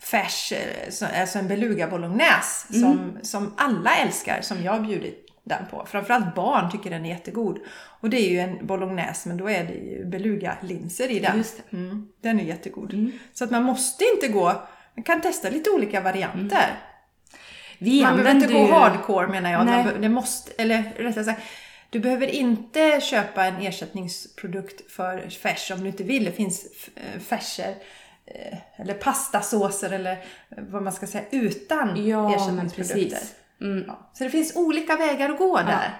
[0.00, 5.24] färs, eh, så- alltså en beluga bolognese som, som alla älskar, som jag har bjudit
[5.48, 5.86] den på.
[5.86, 7.58] Framförallt barn tycker den är jättegod.
[8.00, 11.44] Och det är ju en bolognese men då är det ju beluga-linser i den.
[11.72, 13.10] Mm, den är jättegod.
[13.32, 14.62] Så att man måste inte gå,
[14.94, 16.76] man kan testa lite olika varianter.
[17.78, 19.66] Vi Man behöver inte gå ju- hardcore menar jag.
[19.66, 19.84] Nej.
[19.84, 21.42] Man Det måste, eller rättare sagt,
[21.90, 26.24] du behöver inte köpa en ersättningsprodukt för färs om du inte vill.
[26.24, 27.74] Det finns eh, färser
[28.26, 30.18] eh, eller pastasåser eller eh,
[30.68, 33.04] vad man ska säga utan Ja, ersättningsprodukter.
[33.10, 33.34] precis.
[33.60, 33.84] Mm.
[33.86, 34.10] Ja.
[34.12, 35.90] Så det finns olika vägar att gå där.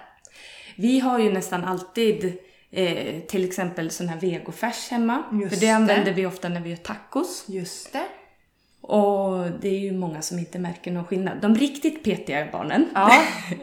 [0.75, 2.37] Vi har ju nästan alltid
[2.71, 5.23] eh, till exempel sån här vegofärs hemma.
[5.41, 6.11] Just för det använder det.
[6.11, 7.45] vi ofta när vi gör tacos.
[7.47, 8.05] Just det.
[8.81, 11.37] Och det är ju många som inte märker någon skillnad.
[11.41, 13.11] De riktigt petiga barnen, Ja.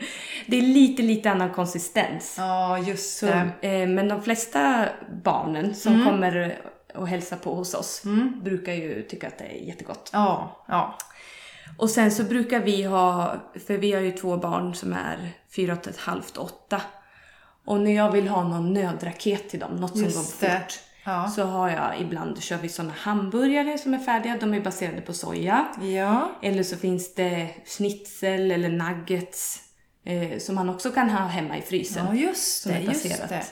[0.46, 2.34] det är lite, lite annan konsistens.
[2.38, 4.88] Ja, just Så, eh, men de flesta
[5.24, 6.06] barnen som Mm.
[6.06, 6.58] kommer
[6.94, 8.02] och hälsar på hos oss
[8.42, 10.10] brukar ju tycka att det är jättegott.
[10.12, 10.98] Ja, ja.
[11.76, 13.36] Och sen så brukar vi ha,
[13.66, 16.80] för vi har ju två barn som är fyra och ett halvt åtta.
[17.64, 20.80] Och när jag vill ha någon nödraket till dem, något som Just går fort.
[21.04, 21.28] Ja.
[21.28, 25.12] Så har jag ibland, kör vi såna hamburgare som är färdiga, de är baserade på
[25.12, 25.66] soja.
[25.82, 26.30] Ja.
[26.42, 29.60] Eller så finns det schnitzel eller nuggets
[30.04, 32.06] eh, som man också kan ha hemma i frysen.
[32.06, 32.78] Ja, just som det.
[32.78, 33.44] är Just det.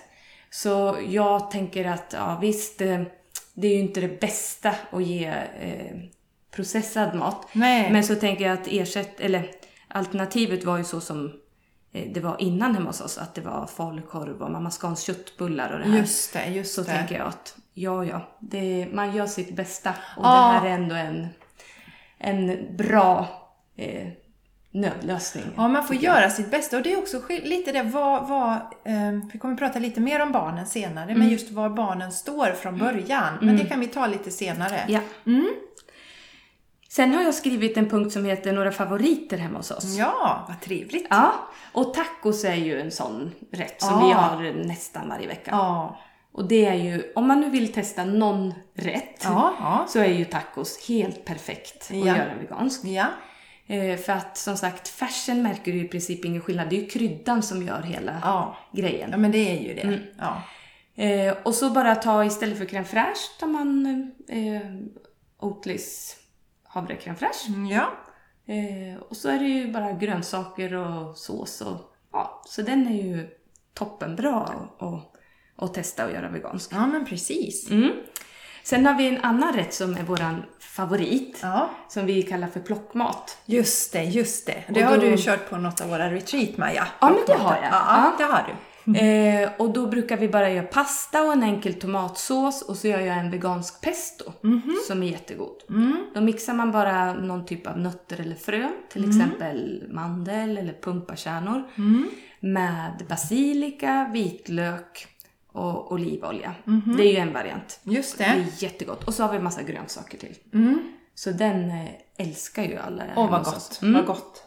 [0.50, 3.02] Så jag tänker att, ja visst, eh,
[3.54, 5.26] det är ju inte det bästa att ge
[5.60, 5.96] eh,
[6.54, 7.48] processad mat.
[7.52, 7.92] Nej.
[7.92, 9.50] Men så tänker jag att ersätt, eller
[9.88, 11.32] alternativet var ju så som
[11.92, 15.72] eh, det var innan hemma hos oss, att det var falukorv och mamma Scans köttbullar
[15.72, 15.98] och det här.
[15.98, 16.86] Just det, just så det.
[16.86, 20.30] tänker jag att, ja ja, det, man gör sitt bästa och Ja.
[20.52, 21.28] det här är ändå en,
[22.18, 23.26] en bra
[23.76, 24.08] eh,
[24.70, 25.44] nödlösning.
[25.56, 26.76] Ja, man får göra sitt bästa.
[26.76, 28.52] Och det är också lite det vad, vad
[28.84, 31.18] eh, vi kommer prata lite mer om barnen senare, Mm.
[31.18, 33.34] men just var barnen står från början.
[33.40, 34.80] Men det kan vi ta lite senare.
[34.88, 35.00] Ja.
[36.96, 39.96] Sen har jag skrivit en punkt som heter några favoriter hemma hos oss.
[39.98, 41.06] Ja, vad trevligt.
[41.10, 41.32] Ja,
[41.72, 44.06] och tacos är ju en sån rätt som Ja.
[44.06, 45.50] vi har nästan varje vecka.
[45.50, 45.98] Ja,
[46.32, 50.24] Och det är ju, om man nu vill testa någon rätt, ja, så är ju
[50.24, 52.84] tacos helt perfekt att göra vegansk.
[52.84, 53.06] ja.
[53.66, 56.70] Eh, för att som sagt, färsen märker du i princip ingen skillnad.
[56.70, 58.56] Det är ju kryddan som gör hela Ja.
[58.72, 59.08] grejen.
[59.10, 59.80] ja men det är ju det.
[59.82, 60.00] Mm.
[60.18, 60.42] Ja.
[61.04, 63.86] Eh, och så bara ta istället för crème fraîche tar man
[64.28, 64.60] eh,
[65.40, 66.16] Oatlys
[66.74, 67.48] havre crème fraîche.
[67.48, 67.90] Mm, ja.
[68.46, 73.02] Eh, och så är det ju bara grönsaker och sås och ja, så den är
[73.02, 73.28] ju
[73.74, 74.48] toppenbra
[75.56, 76.70] att- testa och göra vegansk.
[76.72, 77.70] Ja, men precis.
[77.70, 77.90] Mm.
[78.62, 81.38] Sen har vi en annan rätt som är våran favorit.
[81.42, 81.70] Ja.
[81.88, 83.38] Som vi kallar för plockmat.
[83.44, 84.64] Just det, just det.
[84.68, 86.86] Det Och har då- du kört på något av våra retreat, Maja.
[87.00, 87.64] Ja, men det har jag.
[87.64, 88.14] Ja, Ja.
[88.18, 88.54] det har du.
[88.96, 93.00] Eh, och då brukar vi bara göra pasta och en enkel tomatsås och så gör
[93.00, 94.32] jag en vegansk pesto
[94.86, 95.56] som är jättegod.
[96.14, 101.62] Då mixar man bara någon typ av nötter eller frön, till exempel mandel eller pumpakärnor
[102.40, 105.06] med basilika, vitlök
[105.52, 106.54] och olivolja.
[106.96, 107.80] Det är ju en variant.
[107.82, 108.30] Just Det det.
[108.30, 109.04] är jättegott.
[109.04, 110.34] Och så har vi massa grönsaker till.
[111.14, 113.78] Så den eh, älskar ju alla Åh, hemma vad gott.
[113.82, 114.42] Vad gott.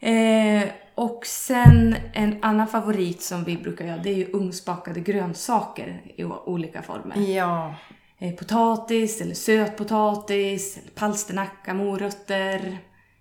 [0.00, 0.62] Eh,
[0.96, 6.24] och sen en annan favorit som vi brukar göra, det är ju ugnsbakade grönsaker i
[6.24, 7.16] olika former.
[7.16, 7.74] Ja.
[8.18, 12.78] Eh, potatis eller sötpotatis, palsternacka, morötter.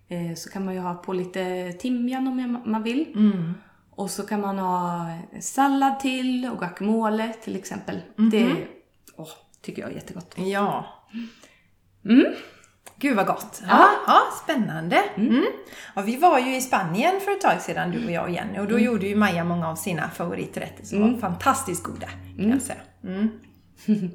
[0.08, 3.06] Eh, så kan man ju ha på lite timjan om man vill.
[3.90, 5.08] Och så kan man ha
[5.40, 8.02] sallad till och guacamole till exempel.
[8.32, 8.68] Det
[9.16, 9.30] åh,
[9.62, 10.36] tycker jag är jättegott.
[10.38, 10.86] Ja.
[12.06, 12.26] Mm.
[13.00, 13.62] Gud vad gott.
[13.68, 15.04] Ja, ja spännande.
[15.16, 15.46] Mm.
[15.96, 18.60] Ja, vi var ju i Spanien för ett tag sedan, du och jag och Jenny.
[18.60, 22.62] Och då gjorde ju Maja många av sina favoriträtter som var fantastiskt goda, kan jag
[22.62, 22.80] säga.
[23.04, 23.30] Mm.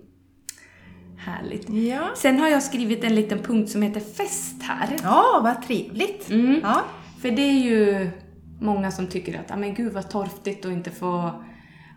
[1.18, 1.68] Härligt.
[1.68, 2.10] Ja.
[2.16, 4.96] Sen har jag skrivit en liten punkt som heter fest här.
[5.02, 6.30] ja, vad trevligt.
[6.30, 6.60] Mm.
[6.62, 6.82] Ja.
[7.22, 8.10] För det är ju
[8.60, 11.44] många som tycker att, ah, men gud vad torftigt att inte få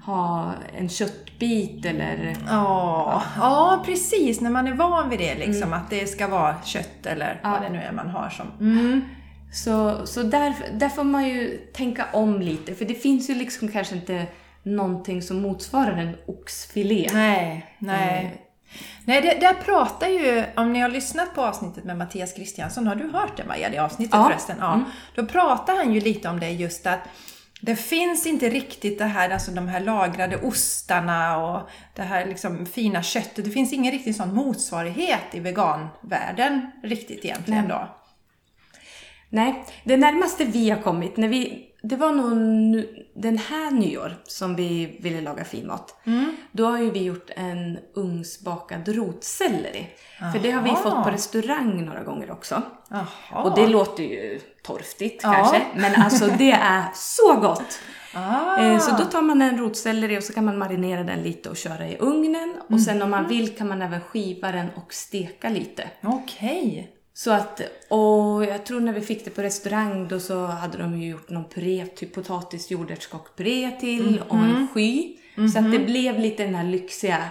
[0.06, 2.36] ha en köttbit eller...
[2.48, 4.42] Ja, ja, precis.
[4.42, 7.70] När man är van vid det, liksom, att det ska vara kött eller vad det
[7.70, 8.48] nu är man har som...
[8.60, 9.02] Mm.
[9.54, 13.68] Så, så där, där får man ju tänka om lite, för det finns ju liksom
[13.68, 14.26] kanske inte
[14.64, 17.10] någonting som motsvarar en oxfilé.
[17.14, 18.40] Nej, nej.
[19.06, 22.96] Nej, det, där pratar ju, om ni har lyssnat på avsnittet med Mattias Kristiansson, har
[22.96, 24.26] du hört det Maja, det avsnittet Ja.
[24.30, 24.56] förresten?
[24.60, 24.84] Ja.
[25.16, 27.00] Då pratar han ju lite om det just att
[27.66, 32.66] det finns inte riktigt det här, alltså de här lagrade ostarna och det här liksom
[32.66, 33.46] fina köttet.
[33.46, 37.88] Det finns ingen riktig sån motsvarighet i veganvärlden riktigt egentligen då.
[39.34, 44.16] Nej, det närmaste vi har kommit, när vi, det var nog nu, den här nyår
[44.24, 45.96] som vi ville laga fin mat.
[46.52, 49.88] Då har ju vi gjort en ugnsbakad rotselleri.
[50.34, 50.78] För det har vi Aha.
[50.82, 52.62] fått på restaurang några gånger också.
[52.90, 53.44] Jaha.
[53.44, 55.34] Och det låter ju torftigt Ja.
[55.34, 57.80] kanske, men alltså det är så gott!
[58.16, 58.58] Ah.
[58.66, 61.58] Eh, Så då tar man en rotselleri och så kan man marinera den lite och
[61.58, 62.56] köra i ugnen.
[62.70, 65.90] Och sen om man vill kan man även skiva den och steka lite.
[66.04, 66.90] Okej.
[67.14, 71.02] Så att, och jag tror när vi fick det på restaurang då så hade de
[71.02, 75.18] ju gjort någon puré, typ potatis jordärtskockpuré till och en sky.
[75.54, 77.30] Så att det blev lite den här lyxiga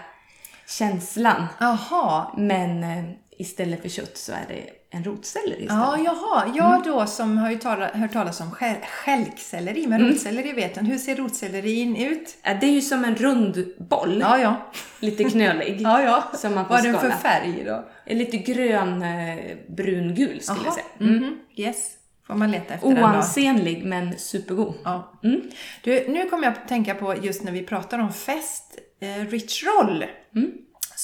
[0.68, 1.47] känslan.
[1.61, 2.35] Jaha.
[2.37, 3.05] Men eh,
[3.38, 5.83] istället för kött så är det en rotselleri istället.
[5.83, 6.53] Ja, jaha.
[6.55, 10.99] Jag då som har ju tala, hört talas om stjälkselleri, men rotselleri vet jag Hur
[10.99, 12.37] ser rotsellerin ut?
[12.43, 14.57] Det är ju som en rund boll, Ja, ja.
[15.01, 15.81] lite knölig.
[15.81, 16.25] Ja, ja.
[16.39, 17.85] Som man får Vad är den för färg då?
[18.07, 20.87] Lite grön, eh, brungul skulle jag säga.
[21.01, 21.17] Mm.
[21.17, 21.39] Mhm.
[21.57, 21.93] Yes.
[22.27, 22.89] Får man leta efter.
[22.89, 24.75] Oansenlig men supergod.
[24.85, 25.21] Ja.
[25.25, 25.41] Mm.
[25.83, 29.65] Du, nu kommer jag att tänka på just när vi pratar om fest, eh, Rich
[29.65, 30.05] Roll.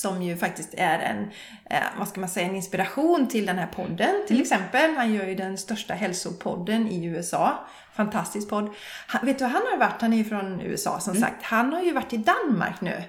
[0.04, 0.14] Mm.
[0.14, 1.30] Som ju faktiskt är en,
[1.70, 4.94] eh, vad ska man säga, en inspiration till den här podden till exempel.
[4.96, 7.66] Han gör ju den största hälsopodden i USA.
[7.94, 8.74] Fantastisk podd.
[9.06, 10.00] Han, vet du han har varit?
[10.00, 11.42] Han är ju från USA som sagt.
[11.42, 13.02] Han har ju varit i Danmark nu.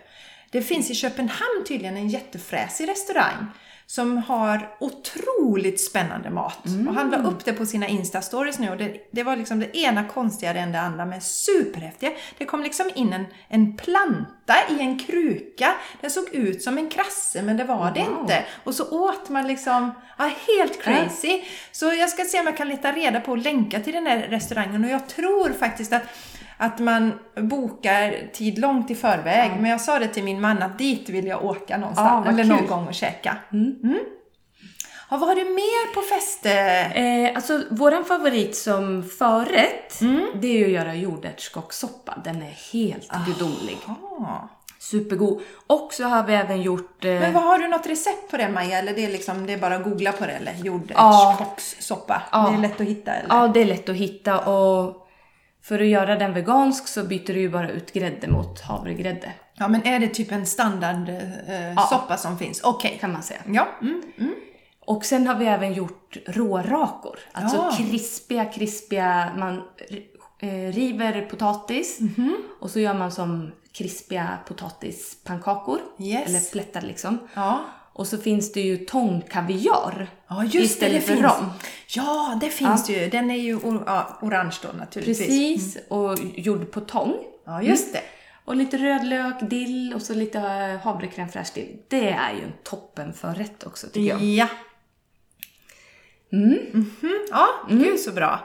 [0.51, 3.47] Det finns i Köpenhamn tydligen en jättefräsig restaurang
[3.91, 6.59] som har otroligt spännande mat.
[6.87, 9.77] Och han la upp det på sina Insta-stories nu och det, det var liksom det
[9.77, 12.11] ena konstigare än det andra men superhäftiga.
[12.37, 15.73] Det kom liksom in en, en planta i en kruka.
[16.01, 18.19] Den såg ut som en krasse men det var det Wow.
[18.21, 18.45] inte.
[18.63, 21.41] Och så åt man liksom, ja helt crazy.
[21.71, 24.17] Så jag ska se om jag kan leta reda på och länka till den där
[24.19, 26.03] restaurangen och jag tror faktiskt att
[26.61, 29.51] att man bokar tid långt i förväg.
[29.59, 32.25] Men jag sa det till min man att dit vill jag åka Ja, någonstans.
[32.25, 33.37] vad eller någon gång och käka.
[33.53, 33.99] Mm.
[35.11, 36.91] Ja, vad har du mer på fester?
[36.95, 40.25] Eh, alltså, våran favorit som förrätt, Mm.
[40.35, 42.17] det är ju att göra jordärtskockssoppa.
[42.23, 43.77] Den är helt gudomlig.
[43.87, 44.49] Ja.
[44.79, 45.41] Supergod.
[45.67, 47.05] Och så har vi även gjort...
[47.05, 48.79] Eh, Men vad har du något recept på det Maja?
[48.79, 50.31] Eller det är, liksom, det är bara att googla på det?
[50.31, 50.65] Eller Ja.
[50.65, 52.21] jordärtskockssoppa?
[52.31, 52.49] Ja.
[52.51, 53.35] Det är lätt att hitta eller?
[53.35, 55.07] Ja, det är lätt att hitta och
[55.61, 59.67] för att göra den vegansk så byter du ju bara ut grädde mot havregrädde, Ja,
[59.67, 62.61] men är det typ en standard eh, soppa som finns?
[62.63, 62.97] Okej.
[63.01, 63.39] kan man säga.
[63.47, 63.67] Ja.
[63.81, 64.33] Mm, mm.
[64.85, 67.19] Och sen har vi även gjort rårakor.
[67.31, 67.73] Alltså Ja.
[67.77, 69.61] krispiga, krispiga, man
[70.39, 72.35] eh, river potatis Mhm.
[72.59, 75.79] och så gör man som krispiga potatispannkakor.
[75.99, 76.27] Yes.
[76.29, 77.17] Eller plättar liksom.
[77.33, 77.59] Ja.
[77.99, 80.59] Och så finns det ju tångkaviar Ja, just det.
[80.63, 81.51] istället för rom.
[81.87, 83.09] Ja, det finns det ju.
[83.09, 85.17] Den är ju or- ja, orange då naturligtvis.
[85.27, 87.13] Precis, och gjord på tång.
[87.45, 88.01] Ja, just det.
[88.45, 91.77] Och lite rödlök, dill och så lite eh, havrecrème fraîche till.
[91.87, 94.21] Det är ju en toppenförrätt också tycker jag.
[94.21, 94.47] Ja.
[96.33, 96.59] Mm.
[96.73, 97.19] Mhm.
[97.31, 98.39] Ja, gud så bra.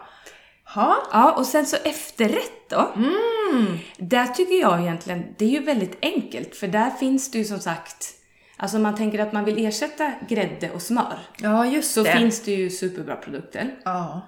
[0.74, 0.96] Ja.
[1.12, 2.92] Ja, och sen så efterrätt då.
[2.96, 3.78] Mm.
[3.98, 7.60] Där tycker jag egentligen, det är ju väldigt enkelt för där finns det ju som
[7.60, 8.10] sagt,
[8.56, 12.12] alltså om man tänker att man vill ersätta grädde och smör ja, just så det.
[12.12, 13.74] finns det ju superbra produkter.
[13.84, 14.20] Ja.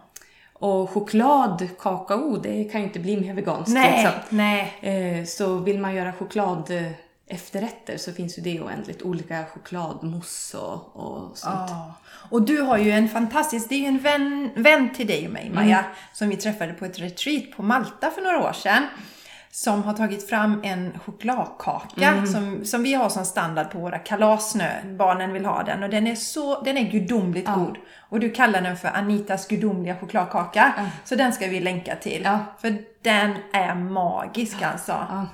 [0.53, 4.37] Och choklad, kakao, det kan ju inte bli mer veganskt Nej, liksom.
[4.37, 4.73] nej.
[5.21, 6.91] Eh, Så vill man göra choklad eh,
[7.29, 9.03] efterrätter så finns ju det oändligt.
[9.03, 11.71] Olika chokladmousse och, och sånt.
[11.71, 11.95] Ja.
[12.31, 15.33] Och du har ju en fantastisk, det är ju en vän, vän till dig och
[15.33, 18.83] mig Maja, som vi träffade på ett retreat på Malta för några år sedan.
[19.57, 24.55] Som har tagit fram en chokladkaka som, som vi har som standard på våra kalas
[24.55, 24.97] nu.
[24.99, 27.77] Barnen vill ha den och den är så, den är gudomligt god.
[28.09, 30.73] Och du kallar den för Anitas gudomliga chokladkaka.
[31.05, 32.23] Så den ska vi länka till.
[32.25, 32.39] Ja.
[32.61, 34.93] För den är magisk alltså.
[34.93, 35.27] Ja.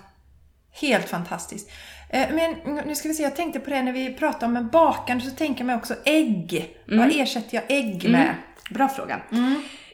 [0.81, 1.71] Helt fantastiskt.
[2.11, 4.69] Eh, Men nu ska vi se, jag tänkte på det när vi pratade om en
[4.69, 6.77] bakande så tänker jag mig också ägg.
[6.89, 8.35] Vad ersätter jag ägg med?
[8.71, 9.21] Bra fråga.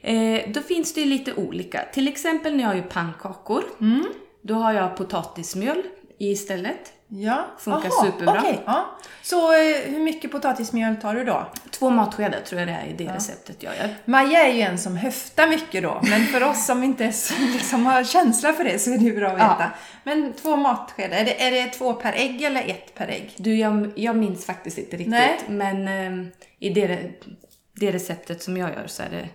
[0.02, 1.84] Eh, då finns det ju lite olika.
[1.92, 3.64] Till exempel när jag gör pannkakor.
[4.42, 5.82] Då har jag potatismjöl
[6.18, 6.92] istället.
[7.10, 7.44] Ja.
[7.58, 8.38] Funkar Aha, superbra.
[8.40, 8.98] okej, ja.
[9.22, 11.46] Så eh, hur mycket potatismjöl tar du då?
[11.70, 13.88] Två matskedar tror jag det är i det receptet jag gör.
[14.04, 17.86] Maja är ju en som höftar mycket då, men för oss som inte är liksom
[17.86, 19.56] har känsla för det så är det ju bra att Ja.
[19.58, 19.70] veta.
[20.04, 23.32] Men två matskedar, är det, är det två per ägg eller ett per ägg?
[23.36, 25.10] Du, jag, jag minns faktiskt inte riktigt.
[25.10, 25.38] Nej.
[25.48, 25.88] Men
[26.22, 26.26] eh,
[26.58, 26.98] i det,
[27.74, 29.28] det receptet som jag gör så är det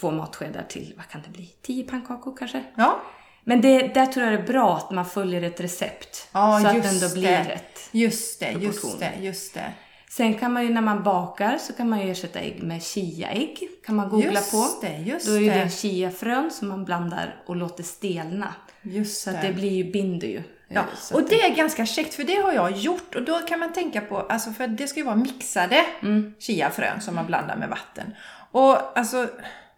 [0.00, 1.54] två matskedar till, vad kan det bli?
[1.62, 2.64] Tio pannkakor kanske?
[2.76, 3.00] Ja,
[3.44, 6.28] Men det, där tror jag det är bra att man följer ett recept.
[6.32, 7.44] ja så att den då blir det.
[7.44, 7.88] rätt.
[7.90, 9.72] Just det, just det, just det.
[10.10, 13.68] Sen kan man ju när man bakar så kan man ju ersätta ägg med chiaägg.
[13.86, 14.66] Kan man googla Just på.
[14.80, 15.64] det, just Då är det.
[15.64, 18.54] det chiafrön som man blandar och låter stelna.
[18.82, 20.42] Just Så att det blir ju, binder ju.
[20.68, 20.80] Ja,
[21.10, 23.72] Eh, och det är ganska käckt för det har jag gjort och då kan man
[23.72, 26.34] tänka på, alltså för det ska ju vara mixade Mm.
[26.38, 28.14] chiafrön som man blandar med vatten.
[28.50, 29.28] Och alltså,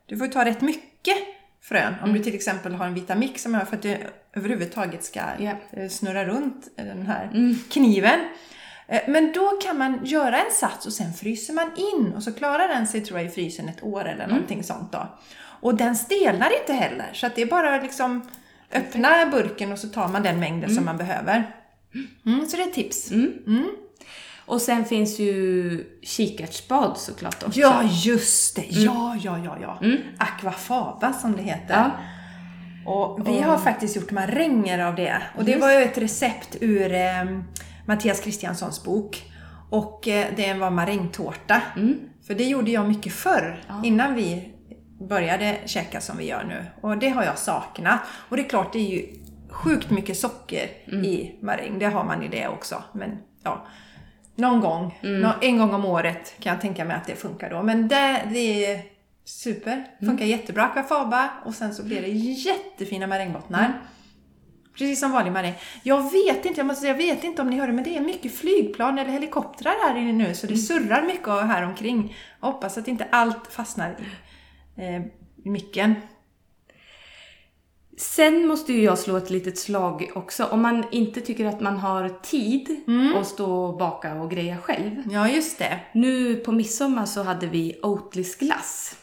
[0.06, 1.16] du får ta rätt mycket
[1.62, 2.16] frön om Mm.
[2.18, 3.98] du till exempel har en Vitamix som är för att det
[4.32, 7.54] överhuvudtaget ska eh, snurra runt den här Mm.
[7.70, 8.20] kniven.
[8.88, 12.32] Eh, Men då kan man göra en sats och sen fryser man in och så
[12.32, 14.12] klarar den sig tror jag i frysen ett år Mm.
[14.14, 15.18] eller någonting sånt då.
[15.60, 18.22] Och den stelnar inte heller så det är bara liksom
[18.72, 21.54] öppna burken och så tar man den mängden som man behöver.
[22.26, 23.10] Mm, så det är ett tips.
[24.46, 27.60] Och sen finns ju kikärtsbad såklart också.
[27.60, 28.66] Ja, just det!
[28.70, 29.80] Ja, ja, ja, ja.
[30.18, 31.74] Aquafaba som det heter.
[31.74, 31.90] Ja.
[32.92, 35.22] Och vi har faktiskt gjort maränger av det.
[35.36, 37.24] Och det var ju ett recept ur eh,
[37.86, 39.22] Mattias Kristianssons bok.
[39.70, 41.62] Och eh, det var marängtårta.
[41.76, 41.98] Mm.
[42.26, 44.52] För det gjorde jag mycket förr, innan vi
[45.08, 46.64] började käka som vi gör nu.
[46.80, 48.00] Och det har jag saknat.
[48.28, 49.06] Och det är klart, det är ju
[49.50, 51.04] sjukt mycket socker Mm.
[51.04, 51.78] i maräng.
[51.78, 52.82] Det har man i det också.
[52.92, 53.66] Men ja,
[54.36, 55.20] någon gång, Mm.
[55.20, 57.62] nå- en gång om året kan jag tänka mig att det funkar då.
[57.62, 58.82] Men det, det är
[59.24, 59.84] super.
[60.00, 60.28] Funkar Mm.
[60.28, 63.64] jättebra akvafaba och sen så blir det jättefina marängbottnar.
[63.64, 63.72] Mm.
[64.78, 65.54] Precis som vanlig maräng.
[65.82, 68.00] Jag vet inte, jag måste säga, jag vet inte om ni hörde, men det är
[68.00, 72.16] mycket flygplan eller helikoptrar här inne nu, så det surrar mycket här omkring.
[72.40, 74.02] Jag hoppas att inte allt fastnar i,
[74.82, 75.02] eh,
[75.44, 75.94] i micken.
[77.98, 80.44] Sen måste ju jag slå ett litet slag också.
[80.44, 82.80] Om man inte tycker att man har tid
[83.20, 84.90] att stå och baka och greja själv.
[85.10, 85.80] Ja, just det.
[85.92, 88.96] Nu på midsommar så hade vi Oatlys glass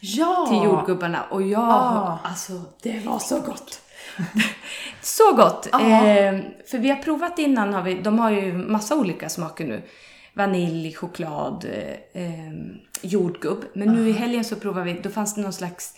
[0.00, 0.46] Ja!
[0.48, 2.18] till jordgubbarna och jag, Ah.
[2.24, 3.80] alltså det var så gott.
[5.02, 5.66] så gott!
[5.66, 6.38] Eh,
[6.70, 9.82] för vi har provat innan, har vi, de har ju massa olika smaker nu.
[10.34, 12.52] Vanilj, choklad, eh, eh,
[13.02, 13.64] jordgubb.
[13.74, 15.94] Men nu i helgen så provade vi, då fanns det någon slags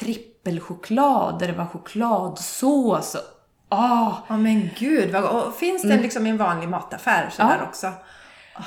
[0.00, 3.14] trippelchoklad där det var chokladsås.
[3.14, 3.20] Och,
[3.68, 7.60] ah, Ja men gud, vad, och finns den liksom i en vanlig mataffär sådär Mm.
[7.62, 7.68] Ja.
[7.68, 7.92] också?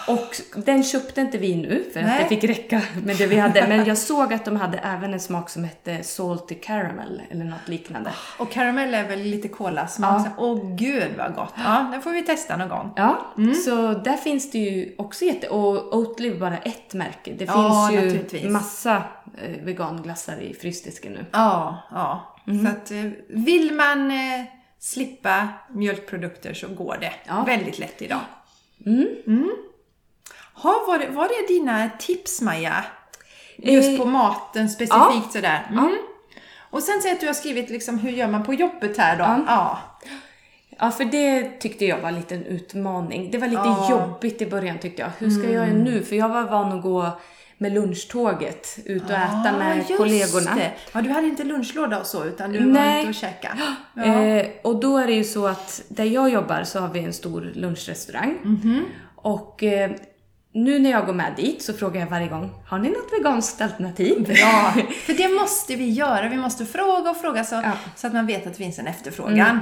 [0.08, 3.68] Och den köpte inte vi nu för att det fick räcka med det vi hade.
[3.68, 7.68] Men jag såg att de hade även en smak som hette salty caramel eller något
[7.68, 8.12] liknande.
[8.38, 10.28] Och karamell är väl lite kolasmak?
[10.28, 10.32] Ja.
[10.38, 11.54] Åh gud vad gott!
[11.66, 12.94] Ja, den får vi testa någon gång.
[12.96, 13.56] Ja, Mm.
[13.56, 15.48] så där finns det ju också jätte...
[15.50, 17.34] Och Oatly är bara ett märke.
[17.38, 18.52] Det Ja, finns ju naturligtvis.
[18.52, 19.04] massa
[19.42, 21.26] eh, veganglassar i frysdisken nu.
[21.32, 22.36] Ja, ja.
[22.48, 22.66] Mm.
[22.66, 22.98] Så att eh,
[23.30, 24.44] vill man eh,
[24.80, 27.44] slippa mjölkprodukter så går det Ja.
[27.48, 28.20] väldigt lätt idag.
[28.86, 29.08] Mm.
[30.54, 32.86] Ha, var, det, var det dina tips Maja?
[33.58, 35.30] Just Eh, på maten specifikt ja.
[35.34, 35.68] sådär?
[35.72, 35.98] Mm.
[36.70, 39.24] Och sen säger att du har skrivit liksom, hur gör man på jobbet här då?
[39.24, 39.40] Ja.
[39.48, 39.78] Ja.
[40.80, 43.32] Ja, för det tyckte jag var en liten utmaning.
[43.32, 43.88] Det var lite Ja.
[43.92, 45.10] jobbigt i början tyckte jag.
[45.18, 46.04] Hur ska jag göra nu?
[46.04, 47.08] För jag var van att gå
[47.58, 50.56] med lunchtåget ut och äta med Ah, just kollegorna.
[50.56, 50.72] Det.
[50.94, 53.00] Ja, du hade inte lunchlåda och så, utan du var Nej.
[53.02, 53.62] ute och käkade.
[53.96, 54.04] Ja.
[54.04, 57.14] Eh, och då är det ju så att där jag jobbar så har vi en
[57.14, 58.38] stor lunchrestaurang.
[58.44, 58.86] Mhm.
[59.16, 59.92] Och eh,
[60.54, 63.62] nu när jag går med dit så frågar jag varje gång, har ni något veganskt
[63.62, 64.24] alternativ?
[64.24, 64.74] Bra!
[65.06, 66.30] För det måste vi göra.
[66.30, 67.72] Vi måste fråga och fråga så, Ja.
[67.96, 69.60] så att man vet att det finns en efterfrågan.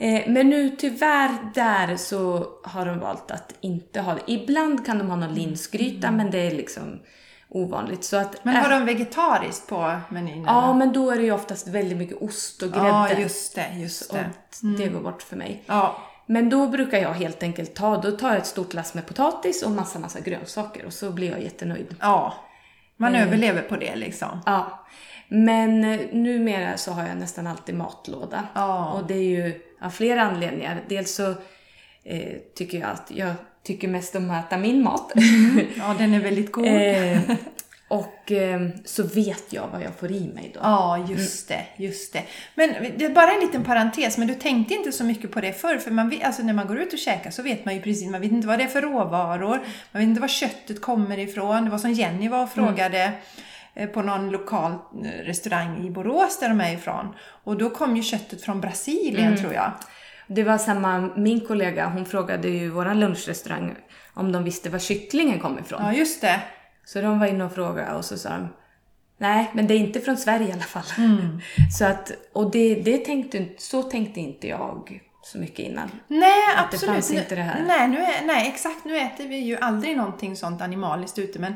[0.00, 4.32] Eh, men nu tyvärr där så har de valt att inte ha det.
[4.32, 6.98] Ibland kan de ha någon linsgryta men det är liksom
[7.48, 8.04] ovanligt.
[8.04, 10.44] Så att, Men har äh, de vegetariskt på menyn?
[10.46, 10.74] Ja, eller?
[10.74, 12.88] men då är det ju oftast väldigt mycket ost och grädde.
[12.88, 13.66] ja, just det.
[13.76, 14.18] Just och
[14.62, 14.84] det.
[14.84, 15.62] det går bort för mig.
[15.66, 15.96] Ja.
[16.26, 19.62] Men då brukar jag helt enkelt ta, då tar jag ett stort lass med potatis
[19.62, 21.96] och massa, massa grönsaker och så blir jag jättenöjd.
[22.00, 22.34] ja.
[22.98, 23.28] Man Mm.
[23.28, 24.40] överlever på det liksom.
[24.46, 24.86] Ja.
[25.28, 28.42] Men eh, numera så har jag nästan alltid matlåda.
[28.54, 28.90] Ja.
[28.92, 30.80] Och det är ju av flera anledningar.
[30.88, 31.30] Dels så
[32.04, 35.12] eh, tycker jag att jag tycker mest om att äta min mat.
[35.76, 36.66] Ja, den är väldigt god.
[36.70, 37.20] eh,
[37.88, 40.60] och eh, så vet jag vad jag får i mig då.
[40.62, 42.22] Ja, just det, just det.
[42.54, 45.52] Men det är bara en liten parentes, men du tänkte inte så mycket på det
[45.52, 47.82] förr, för man vet, alltså när man går ut och käkar så vet man ju
[47.82, 49.60] precis, man vet inte vad det är för råvaror,
[49.92, 51.64] man vet inte var köttet kommer ifrån.
[51.64, 53.12] Det var som Jenny var och frågade
[53.74, 57.14] eh, på någon lokal eh, restaurang i Borås där de är ifrån.
[57.44, 59.72] Och då kom ju köttet från Brasilien tror jag.
[60.26, 63.74] Det var samma, min kollega, hon frågade ju våran lunchrestaurang
[64.14, 65.80] om de visste var kycklingen kom ifrån.
[65.82, 66.40] Ja, just det.
[66.86, 68.48] Så de var inne och frågade och så sa de
[69.18, 70.84] Nej, men det är inte från Sverige i alla fall.
[70.98, 71.40] Mm.
[71.78, 75.90] Så att, och det, det tänkte, så tänkte inte jag så mycket innan.
[76.08, 76.94] Nej, Att det absolut.
[76.94, 77.64] fanns inte det här.
[77.66, 78.84] Nej, nu är, nej, exakt.
[78.84, 81.54] Nu äter vi ju aldrig någonting sånt animaliskt ute, men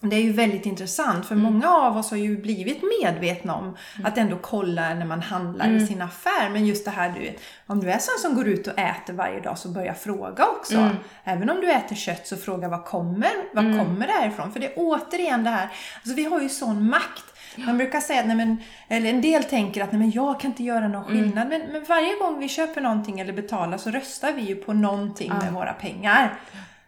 [0.00, 1.52] det är ju väldigt intressant för Mm.
[1.52, 5.76] många av oss har ju blivit medvetna om att ändå kolla när man handlar Mm.
[5.76, 6.48] i sin affär.
[6.50, 9.12] Men just det här, du vet, om du är sån som går ut och äter
[9.14, 10.76] varje dag så börja fråga också.
[10.78, 10.96] Mm.
[11.24, 14.52] Även om du äter kött så fråga vad kommer, vad kommer det här ifrån?
[14.52, 17.24] För det är återigen det här, alltså vi har ju sån makt.
[17.56, 18.56] Man brukar säga att nej men,
[18.88, 21.22] eller en del tänker att nej men jag kan inte göra någon Mm.
[21.24, 21.48] skillnad.
[21.48, 25.32] Men, men varje gång vi köper någonting eller betalar så röstar vi ju på någonting
[25.42, 26.34] med våra pengar.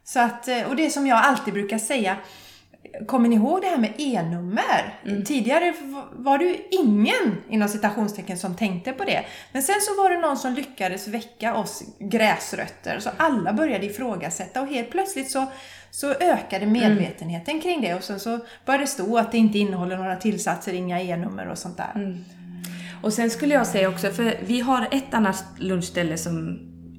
[0.05, 2.17] Så att, och det som jag alltid brukar säga,
[3.07, 4.99] Kommer ni ihåg det här med e-nummer?
[5.07, 5.24] Mm.
[5.24, 5.74] Tidigare
[6.12, 9.24] var det ju ingen inom citationstecken som tänkte på det.
[9.53, 12.99] Men sen så var det någon som lyckades väcka oss gräsrötter.
[13.01, 15.47] Så alla började ifrågasätta och helt plötsligt så,
[15.91, 16.72] så ökade Mm.
[16.72, 17.95] medvetenheten kring det.
[17.95, 21.59] Och sen så började det stå att det inte innehåller några tillsatser, inga e-nummer och
[21.59, 21.93] sånt där.
[21.95, 22.24] Mm.
[23.03, 26.59] Och sen skulle jag säga också, för vi har ett annat lunchställe som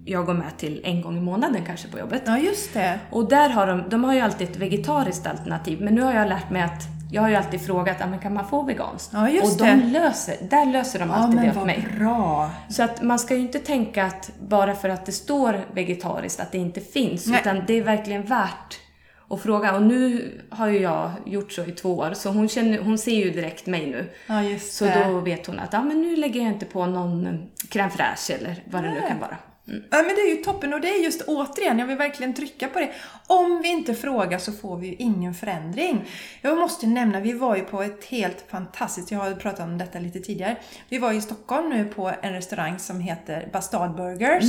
[0.09, 2.21] jag går med till en gång i månaden kanske på jobbet.
[2.25, 2.99] Ja, just det.
[3.11, 6.29] Och där har de, de har ju alltid ett vegetariskt alternativ, men nu har jag
[6.29, 9.09] lärt mig att jag har ju alltid frågat, ah, men kan man få veganskt?
[9.13, 9.85] Ja, just och de det.
[9.99, 11.87] löser, där löser de Ja, alltid det men åt mig.
[11.97, 12.51] bra.
[12.69, 16.51] Så att man ska ju inte tänka att bara för att det står vegetariskt att
[16.51, 17.39] det inte finns, Nej.
[17.41, 18.79] utan det är verkligen värt
[19.29, 19.75] att fråga.
[19.75, 23.15] Och nu har ju jag gjort så i två år, så hon, känner, hon ser
[23.25, 24.09] ju direkt mig nu.
[24.27, 25.05] Ja, just Så det.
[25.07, 27.27] då vet hon att ah, men nu lägger jag inte på någon
[27.69, 29.37] crème fraîche eller vad det nu kan vara.
[29.69, 32.67] Ja, men det är ju toppen och det är just återigen, jag vill verkligen trycka
[32.67, 32.91] på det.
[33.27, 36.05] Om vi inte frågar så får vi ju ingen förändring.
[36.41, 39.99] Jag måste nämna, vi var ju på ett helt fantastiskt, jag har pratat om detta
[39.99, 40.55] lite tidigare.
[40.89, 44.43] Vi var i Stockholm nu på en restaurang som heter Bastard Burgers.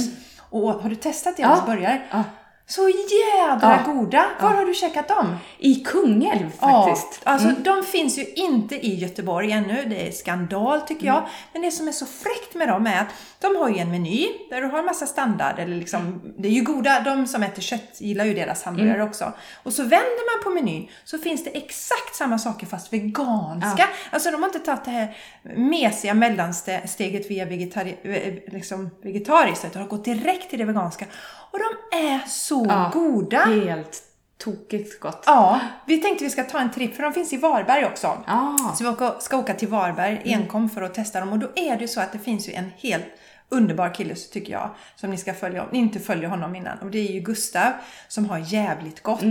[0.50, 1.70] Och har du testat deras Mm.
[1.70, 1.74] Ja.
[1.76, 2.02] burgare?
[2.10, 2.24] Ja.
[2.70, 3.92] Så jädra Ja.
[3.92, 4.26] goda!
[4.40, 5.36] Var har du käkat dem?
[5.58, 7.20] I Kungälv faktiskt.
[7.24, 9.84] Ja, alltså de finns ju inte i Göteborg ännu.
[9.84, 11.22] Det är skandal tycker jag.
[11.52, 13.06] Men det som är så fräckt med dem är att
[13.40, 16.52] de har ju en meny där du har en massa standard, eller liksom, det är
[16.52, 19.32] ju goda, de som äter kött gillar ju deras hamburgare också.
[19.62, 23.88] Och så vänder man på menyn så finns det exakt samma saker fast veganska.
[24.10, 25.16] Alltså de har inte tagit det här
[25.56, 31.04] mesiga mellansteget via vegetari- eh, liksom vegetariskt utan har gått direkt till det veganska.
[31.50, 32.90] Och de är så Ja.
[32.92, 33.38] goda!
[33.38, 34.02] Helt
[34.38, 35.22] tokigt gott.
[35.26, 38.06] Ja, vi tänkte vi ska ta en tripp för de finns i Varberg också.
[38.26, 38.74] Ah.
[38.74, 41.80] Så vi ska åka till Varberg enkom för att testa dem och då är det
[41.80, 43.06] ju så att det finns ju en helt
[43.48, 46.78] underbar kille så tycker jag som ni ska följa om ni inte följer honom innan
[46.78, 47.72] och det är ju Gustav
[48.08, 49.22] som har jävligt gott.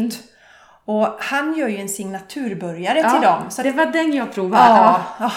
[0.86, 3.44] Och han gör ju en signaturburgare till dem.
[3.50, 4.64] Så det var den jag provade.
[4.70, 5.02] Ja.
[5.20, 5.32] ja.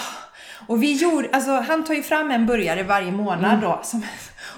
[0.67, 3.79] Och vi gjorde, alltså han tar ju fram en burgare varje månad då.
[3.83, 4.05] Som,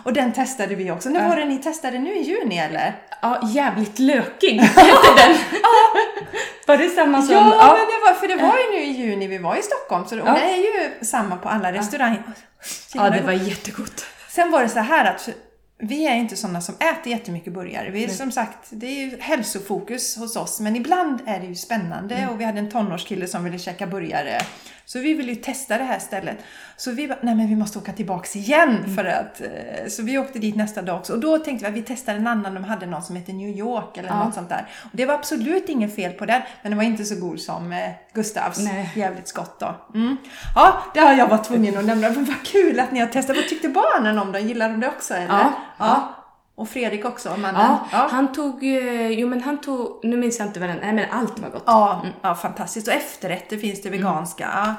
[0.06, 1.10] och den testade vi också.
[1.10, 2.96] När var det ni testade nu i juni eller?
[3.22, 4.82] Ja, jävligt lökig hette
[5.18, 5.38] den.
[6.68, 7.36] Var det samma som...
[7.36, 7.78] Ja, ja.
[7.78, 10.06] men det var, för det var ju nu i juni vi var i Stockholm.
[10.08, 12.24] Så det, och det är ju samma på alla restauranger.
[12.94, 14.06] ja, det var jättegott.
[14.30, 15.30] Sen var det så här att
[15.78, 17.90] vi är inte sådana som äter jättemycket burgare.
[17.90, 20.60] Vi är som sagt, det är ju hälsofokus hos oss.
[20.60, 24.42] Men ibland är det ju spännande och vi hade en tonårskille som ville käka burgare.
[24.86, 26.38] Så vi ville ju testa det här stället.
[26.78, 29.42] Så vi bara, nej men vi måste åka tillbaks igen för att...
[29.42, 31.14] eh, Så vi åkte dit nästa dag också.
[31.14, 32.54] Och då tänkte vi att vi testar en annan.
[32.54, 34.68] De hade någon som heter New York eller något sånt där.
[34.84, 36.42] Och det var absolut inget fel på den.
[36.62, 38.60] Men den var inte så god som eh, Gustavs.
[38.60, 38.90] Nej.
[38.96, 39.76] Jävligt skott då.
[39.94, 40.18] Mm.
[40.56, 42.10] Ja, det har jag varit tvungen att nämna.
[42.10, 43.36] Men vad kul att ni har testat.
[43.36, 44.42] Vad tyckte barnen om dem?
[44.48, 45.28] Gillar de det också eller?
[45.28, 46.16] Ja, ja.
[46.56, 47.78] Och Fredrik också, mannen?
[47.92, 48.64] Ja, han tog...
[48.64, 50.00] eh, Jo, men han tog...
[50.04, 50.78] Nu minns jag inte vad den...
[50.78, 51.64] Nej, men allt var gott.
[51.66, 52.88] Ja, ja, fantastiskt.
[52.88, 54.50] Och efterrätter finns det veganska.
[54.54, 54.76] Ja.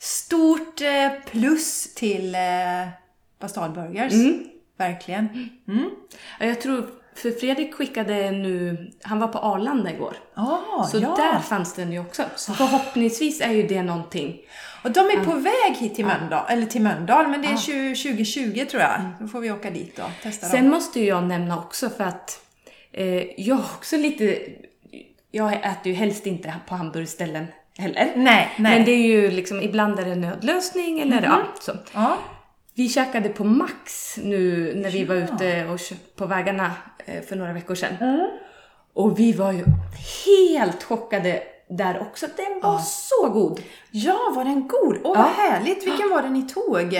[0.00, 2.40] Stort eh, plus till eh,
[3.40, 4.12] Bastard Burgers.
[4.78, 5.28] Verkligen.
[5.68, 5.90] Mm.
[6.40, 6.86] Ja, Jag tror...
[7.14, 8.76] För Fredrik skickade nu...
[9.02, 10.16] Han var på Arlanda igår.
[10.34, 11.14] Ah, Så ja.
[11.16, 12.22] där fanns den ju också.
[12.36, 14.36] Så förhoppningsvis är ju det någonting.
[14.82, 17.94] Och de är på väg hit till Mölndal, eller till Mölndal, men det är 20,
[17.94, 19.00] 2020 tror jag.
[19.20, 20.50] Då får vi åka dit och testa dem.
[20.50, 22.40] Sen måste ju jag nämna också för att
[22.92, 24.38] eh, jag också lite...
[25.30, 27.46] Jag äter ju helst inte på hamburgerställen
[27.78, 28.12] heller.
[28.16, 28.76] Nej, nej.
[28.76, 31.72] Men det är ju liksom, ibland är det nödlösning eller ja, så.
[31.94, 32.18] Ja.
[32.74, 35.80] Vi käkade på Max nu när vi var ute och
[36.16, 36.72] på vägarna
[37.06, 37.96] eh, för några veckor sedan.
[38.00, 38.28] Mm.
[38.92, 39.64] Och vi var ju
[40.26, 42.26] helt chockade där också.
[42.36, 43.60] Den var så god!
[43.90, 44.96] ja, var den god?
[45.04, 45.86] Åh, vad härligt.
[45.86, 46.94] Vilken var det ni tog?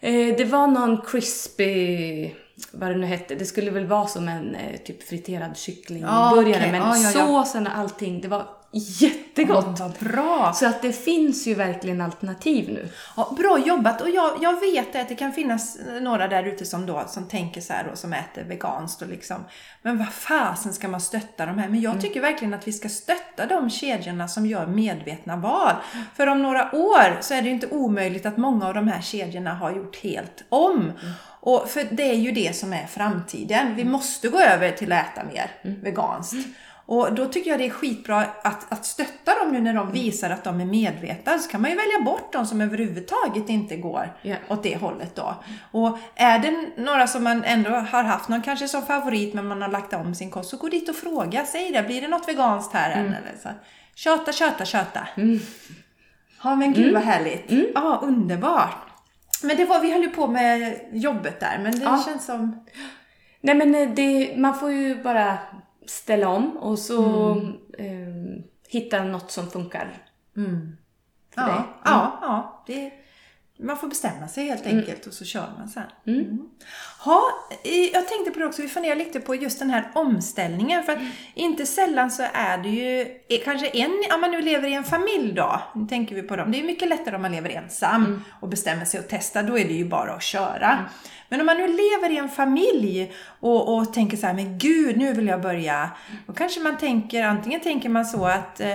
[0.00, 2.30] Eh, det var någon crispy,
[2.72, 3.34] vad det nu hette.
[3.34, 6.50] Det skulle väl vara som en eh, typ friterad kycklingburgare.
[6.50, 6.72] Ja, okej.
[6.72, 7.26] Men Ja, ja, ja.
[7.26, 9.80] såsen och allting, det var jättegott.
[9.80, 10.52] vad bra.
[10.54, 12.88] Så att det finns ju verkligen alternativ nu.
[13.16, 14.00] Ja, bra jobbat!
[14.00, 17.60] Och jag, jag vet att det kan finnas några där ute som, då, som tänker
[17.60, 19.44] så här då, som äter veganskt och liksom
[19.82, 21.68] Men vad fasen ska man stötta de här?
[21.68, 25.74] Men jag tycker verkligen att vi ska stötta de kedjorna som gör medvetna val.
[26.16, 29.00] För om några år så är det ju inte omöjligt att många av de här
[29.00, 30.92] kedjorna har gjort helt om.
[31.40, 33.74] Och för det är ju det som är framtiden.
[33.74, 35.50] Vi måste gå över till att äta mer
[35.82, 36.46] veganskt.
[36.86, 40.30] Och då tycker jag det är skitbra att, att stötta dem nu när de visar
[40.30, 41.38] att de är medvetna.
[41.38, 44.36] Så kan man ju välja bort de som överhuvudtaget inte går Ja.
[44.48, 45.34] åt det hållet då.
[45.70, 49.62] Och är det några som man ändå har haft någon kanske som favorit men man
[49.62, 51.44] har lagt om sin kost så gå dit och fråga.
[51.44, 53.06] Säg det, blir det något veganskt här än?
[53.06, 53.48] Eller så.
[53.94, 55.08] Köta, köta, köta.
[56.44, 57.44] Ja men gud vad härligt.
[57.74, 58.76] Ja, underbart.
[59.42, 62.02] Men det var, vi höll ju på med jobbet där men det Ja.
[62.06, 62.64] känns som...
[63.40, 65.38] Nej men eh, det, man får ju bara
[65.86, 67.56] ställa om och så Mm.
[67.78, 70.02] eh, hitta något som funkar
[71.34, 71.54] för dig.
[71.54, 72.92] Ja, ja, ja det,
[73.58, 75.82] man får bestämma sig helt enkelt och så kör man sen.
[76.06, 76.38] Mm.
[76.98, 77.22] Ha,
[77.64, 80.82] eh, jag tänkte på det också, vi funderar lite på just den här omställningen.
[80.82, 80.98] För att
[81.34, 85.32] inte sällan så är det ju kanske en, om man nu lever i en familj
[85.32, 86.52] då, nu tänker vi på dem.
[86.52, 89.64] Det är mycket lättare om man lever ensam och bestämmer sig att testa, då är
[89.64, 90.88] det ju bara att köra.
[91.28, 94.96] Men om man nu lever i en familj och, och tänker så här, men gud,
[94.96, 95.90] nu vill jag börja.
[96.26, 98.74] Då kanske man tänker, antingen tänker man så att eh,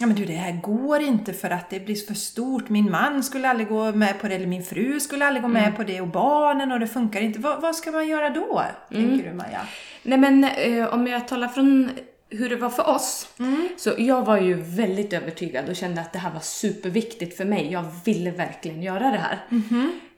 [0.00, 2.68] Ja men du det här går inte för att det blir för stort.
[2.68, 5.62] Min man skulle aldrig gå med på det eller min fru skulle aldrig gå med
[5.62, 5.74] Mm.
[5.74, 7.38] på det och barnen och det funkar inte.
[7.40, 8.62] Vad, vad ska man göra då?
[8.90, 9.08] Mm.
[9.10, 9.60] Tänker du Maja?
[10.02, 11.90] Nej men eh, om jag talar från
[12.30, 13.28] hur det var för oss.
[13.76, 17.72] Så jag var ju väldigt övertygad och kände att det här var superviktigt för mig.
[17.72, 19.38] Jag ville verkligen göra det här.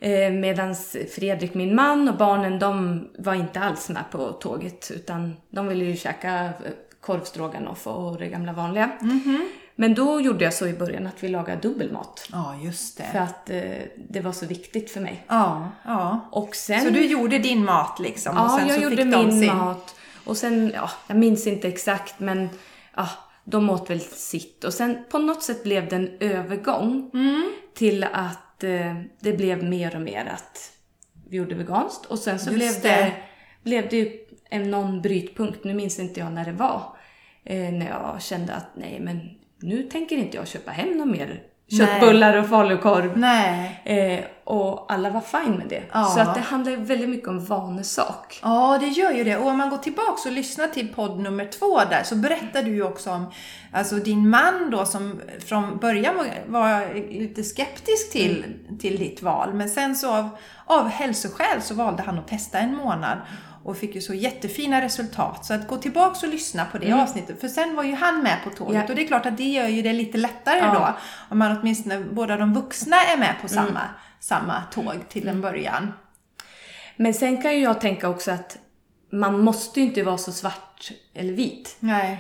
[0.01, 0.75] Eh, Medan
[1.15, 4.91] Fredrik, min man och barnen, de var inte alls med på tåget.
[4.95, 6.51] Utan de ville ju käka eh,
[7.01, 8.91] korvstroganoff och det gamla vanliga.
[9.81, 12.29] Men då gjorde jag så i början att vi lagade dubbelmat.
[12.33, 13.21] Ja just För det.
[13.21, 15.25] att eh, det var så viktigt för mig.
[15.29, 16.29] Ja, ja.
[16.33, 16.81] Och sen...
[16.81, 18.37] Så du gjorde din mat liksom?
[18.39, 19.57] och Ja, sen jag så gjorde fick min sin.
[19.57, 19.95] mat.
[20.25, 22.49] Och sen, ja, jag minns inte exakt men
[22.97, 23.09] ja,
[23.45, 24.65] de åt väl sitt.
[24.65, 27.51] Och sen på något sätt blev det en övergång Mm.
[27.75, 30.73] till att eh, det blev mer och mer att
[31.29, 32.07] vi gjorde veganskt.
[32.07, 33.13] Och sen så Just blev det, det.
[33.63, 34.19] blev det ju
[34.51, 36.83] en någon brytpunkt, nu minns inte jag när det var.
[37.45, 39.21] Eh, när jag kände att nej men
[39.61, 41.43] nu tänker inte jag köpa hem någon mer
[41.79, 43.19] köttbullar och falukorv.
[43.19, 43.81] Nej.
[43.85, 45.83] Eh, och alla var fine med det.
[45.93, 46.05] Ja.
[46.05, 48.41] Så att det handlar väldigt mycket om vanesak.
[48.43, 49.37] Ja, det gör ju det.
[49.37, 52.71] Och om man går tillbaks och lyssnar till podd nummer två där så berättar du
[52.75, 53.27] ju också om
[53.73, 56.15] alltså din man då som från början
[56.47, 58.45] var, lite skeptisk till,
[58.81, 59.55] till ditt val.
[59.55, 60.29] Men sen så av,
[60.65, 63.19] av hälsoskäl så valde han att testa en månad
[63.65, 65.45] och fick ju så jättefina resultat.
[65.47, 67.41] Så att gå tillbaks och lyssna på det avsnittet.
[67.41, 68.89] För sen var ju han med på tåget Ja.
[68.89, 70.75] och det är klart att det gör ju det lite lättare Ja.
[70.75, 70.95] då.
[71.29, 73.81] Om man åtminstone, båda de vuxna är med på samma,
[74.21, 75.93] samma tåg till en början.
[76.97, 78.59] Men sen kan ju jag tänka också att
[79.11, 81.77] man måste ju inte vara så svart eller vit.
[81.81, 82.19] Nej.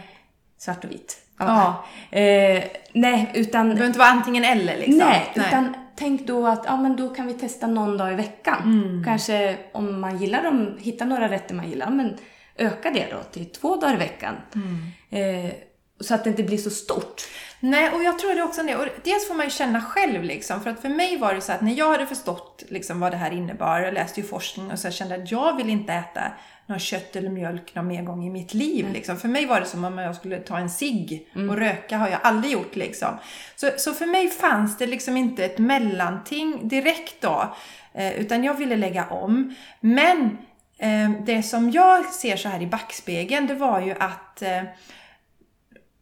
[0.59, 1.17] Svart och vit.
[1.39, 1.85] Ja.
[2.11, 3.69] Eh, nej, utan...
[3.69, 4.99] Det behöver inte vara antingen eller liksom.
[4.99, 8.63] Nej, utan tänk då att ja, men då kan vi testa någon dag i veckan.
[8.63, 9.05] Mm.
[9.05, 12.17] Kanske om man gillar dem, hitta några rätter man gillar, men
[12.57, 14.35] öka det då till två dagar i veckan.
[14.55, 15.47] Mm.
[15.47, 15.53] Eh,
[16.01, 17.23] så att det inte blir så stort.
[17.61, 18.77] Nej, och jag tror det också det.
[18.77, 20.63] Och dels får man ju känna själv liksom.
[20.63, 23.17] För att för mig var det så att när jag hade förstått liksom vad det
[23.17, 26.23] här innebar, jag läste ju forskning och så jag kände att jag vill inte äta
[26.67, 28.93] någon kött eller mjölk någon mer gång i mitt liv.
[28.93, 29.17] Liksom.
[29.17, 32.21] För mig var det som om jag skulle ta en cigg och röka har jag
[32.23, 33.19] aldrig gjort liksom.
[33.57, 37.55] Så, så för mig fanns det liksom inte ett mellanting direkt då.
[37.95, 39.55] Eh, utan jag ville lägga om.
[39.81, 40.39] Men
[40.79, 44.63] eh, det som jag ser så här i backspegeln, det var ju att eh,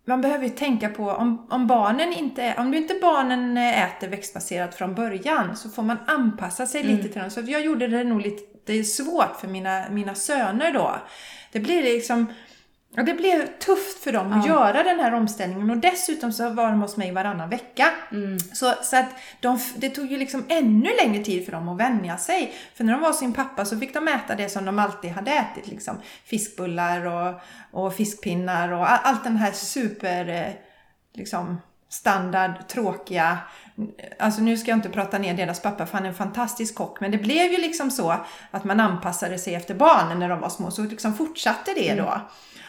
[0.08, 4.74] man behöver ju tänka på om, om barnen inte, om du inte barnen äter växtbaserat
[4.74, 7.30] från början så får man anpassa sig lite till dem.
[7.30, 10.96] Så jag gjorde det nog lite svårt för mina, mina söner då.
[11.52, 12.26] Det blir liksom,
[12.96, 16.70] ja, det blev tufft för dem att göra den här omställningen och dessutom så var
[16.70, 17.88] de hos mig varannan vecka.
[18.52, 19.08] Så, så att
[19.40, 22.54] de, det tog ju liksom ännu längre tid för dem att vänja sig.
[22.74, 25.10] För när de var hos sin pappa så fick de äta det som de alltid
[25.10, 25.68] hade ätit.
[25.68, 26.00] Liksom.
[26.24, 27.40] Fiskbullar och,
[27.70, 30.52] och fiskpinnar och all, allt den här super eh,
[31.14, 33.38] liksom, standard, tråkiga.
[34.18, 37.00] Alltså nu ska jag inte prata ner deras pappa för han är en fantastisk kock.
[37.00, 38.16] Men det blev ju liksom så
[38.50, 40.70] att man anpassade sig efter barnen när de var små.
[40.70, 42.20] Så liksom fortsatte det då.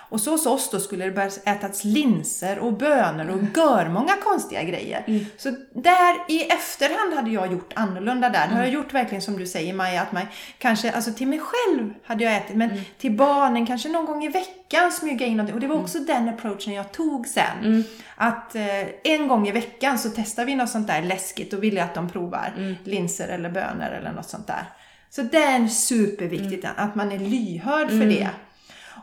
[0.09, 4.63] Och så hos oss då skulle det börja ätas linser och bönor och görmånga konstiga
[4.63, 5.03] grejer.
[5.37, 8.47] Så där i efterhand hade jag gjort annorlunda där.
[8.47, 10.23] Det har jag gjort verkligen som du säger Maja, att man
[10.57, 14.29] kanske, alltså till mig själv hade jag ätit, men till barnen kanske någon gång i
[14.29, 15.55] veckan smyga in någonting.
[15.55, 17.83] Och det var också den approachen jag tog sen.
[18.15, 18.63] Att eh,
[19.03, 21.93] en gång i veckan så testar vi något sånt där läskigt och vill jag att
[21.95, 24.63] de provar linser eller bönor eller något sånt där.
[25.09, 28.29] Så det är superviktigt att man är lyhörd för det.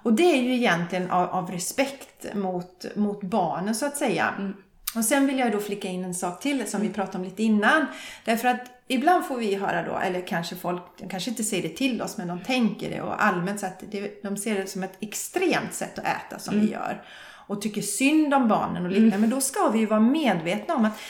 [0.04, 4.52] Och det är ju egentligen av, av respekt mot, mot barnen så att säga.
[4.96, 7.42] Och sen vill jag då flicka in en sak till som vi pratade om lite
[7.42, 7.86] innan.
[8.24, 11.76] Därför att ibland får vi höra då, eller kanske folk, de kanske inte säger det
[11.76, 14.82] till oss, men de tänker det och allmänt så att det, de ser det som
[14.82, 17.02] ett extremt sätt att äta som vi gör.
[17.46, 19.18] Och tycker synd om barnen och liknande.
[19.18, 21.00] Men då ska vi ju vara medvetna om att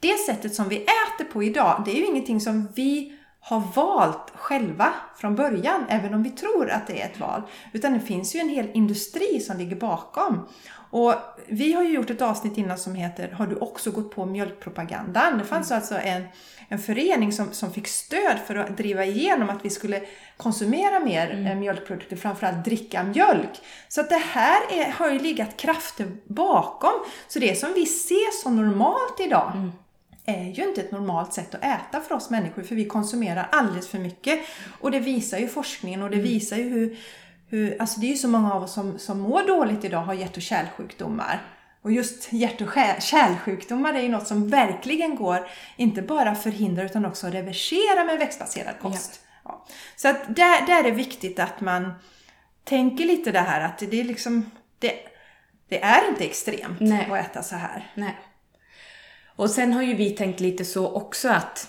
[0.00, 4.32] det sättet som vi äter på idag, det är ju ingenting som vi har valt
[4.34, 7.42] själva från början, även om vi tror att det är ett val.
[7.72, 10.48] Utan det finns ju en hel industri som ligger bakom.
[10.90, 11.14] Och
[11.46, 15.38] vi har ju gjort ett avsnitt innan som heter Har du också gått på mjölkpropagandan?
[15.38, 16.24] Det fanns alltså en,
[16.68, 20.02] en förening som, som fick stöd för att driva igenom att vi skulle
[20.36, 21.58] konsumera mer mm.
[21.58, 23.60] mjölkprodukter, framförallt dricka mjölk.
[23.88, 26.92] Så att det här är, har ju legat krafter bakom.
[27.28, 29.72] Så det som vi ser som normalt idag mm
[30.24, 33.88] är ju inte ett normalt sätt att äta för oss människor för vi konsumerar alldeles
[33.88, 34.40] för mycket.
[34.80, 36.98] Och det visar ju forskningen och det visar ju hur,
[37.48, 40.14] hur alltså det är ju så många av oss som, som mår dåligt idag har
[40.14, 41.42] hjärt och kärlsjukdomar.
[41.82, 42.68] Och just hjärt och
[42.98, 45.46] kärlsjukdomar är ju något som verkligen går,
[45.76, 49.20] inte bara förhindra utan också reversera med växtbaserad kost.
[49.24, 49.30] Ja.
[49.44, 49.66] Ja.
[49.96, 51.92] Så att där, där är det viktigt att man
[52.64, 54.94] tänker lite det här att det är liksom, det,
[55.68, 57.08] Det är inte extremt Nej.
[57.10, 57.92] att äta så här.
[57.94, 58.16] Nej.
[59.40, 61.68] Och sen har ju vi tänkt lite så också att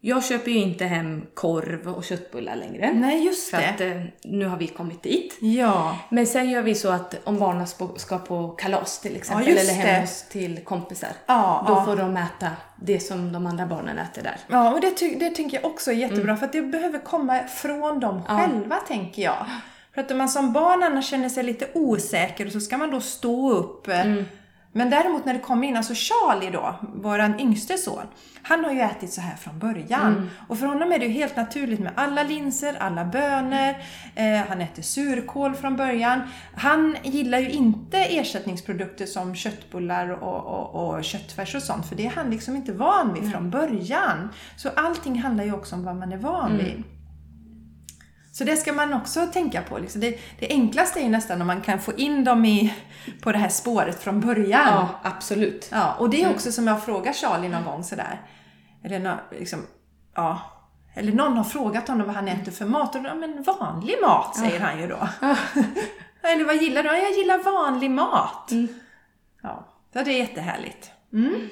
[0.00, 2.92] jag köper ju inte hem korv och köttbullar längre.
[2.92, 3.68] Nej, just För det.
[3.68, 5.38] att eh, nu har vi kommit dit.
[5.40, 5.98] Ja.
[6.08, 7.66] Men sen gör vi så att om barnen
[7.96, 10.00] ska på kalas till exempel, Ja, eller hem det.
[10.00, 11.84] hos till kompisar, Ja, då ja.
[11.84, 12.50] får de äta
[12.82, 14.36] det som de andra barnen äter där.
[14.48, 18.00] Ja, och det, det tänker jag också är jättebra för att det behöver komma från
[18.00, 19.46] dem själva, tänker jag.
[19.94, 22.90] För att om man som barn annars känner sig lite osäker och så ska man
[22.90, 23.88] då stå upp.
[23.88, 24.04] eh,
[24.72, 28.06] Men däremot när det kommer in, alltså Charlie då, våran yngste son,
[28.42, 30.30] han har ju ätit så här från början.
[30.48, 33.74] Och för honom är det ju helt naturligt med alla linser, alla bönor,
[34.14, 36.20] eh, han äter surkål från början.
[36.56, 42.06] Han gillar ju inte ersättningsprodukter som köttbullar och, och, och köttfärs och sånt, för det
[42.06, 44.28] är han liksom inte van vid från början.
[44.56, 46.84] Så allting handlar ju också om vad man är van vid.
[48.40, 49.78] Så det ska man också tänka på.
[49.78, 50.00] Liksom.
[50.00, 52.74] Det, det enklaste är ju nästan om man kan få in dem i,
[53.22, 54.66] på det här spåret från början.
[54.66, 55.68] Ja, absolut.
[55.72, 58.20] Ja, och det är också som jag frågar Charlie någon gång sådär.
[58.84, 59.66] Eller, liksom,
[60.14, 60.40] ja,
[60.94, 62.94] eller någon har frågat honom vad han äter för mat.
[62.94, 65.08] Och då, ja, men vanlig mat säger han ju då.
[66.22, 66.88] eller vad gillar du?
[66.88, 68.50] Ja, jag gillar vanlig mat.
[69.42, 70.90] Ja, så det är jättehärligt.
[71.12, 71.48] Mm.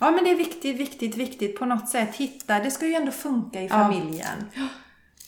[0.00, 2.16] Ja, men det är viktigt, viktigt, viktigt på något sätt.
[2.16, 4.50] Hitta, det ska ju ändå funka i familjen.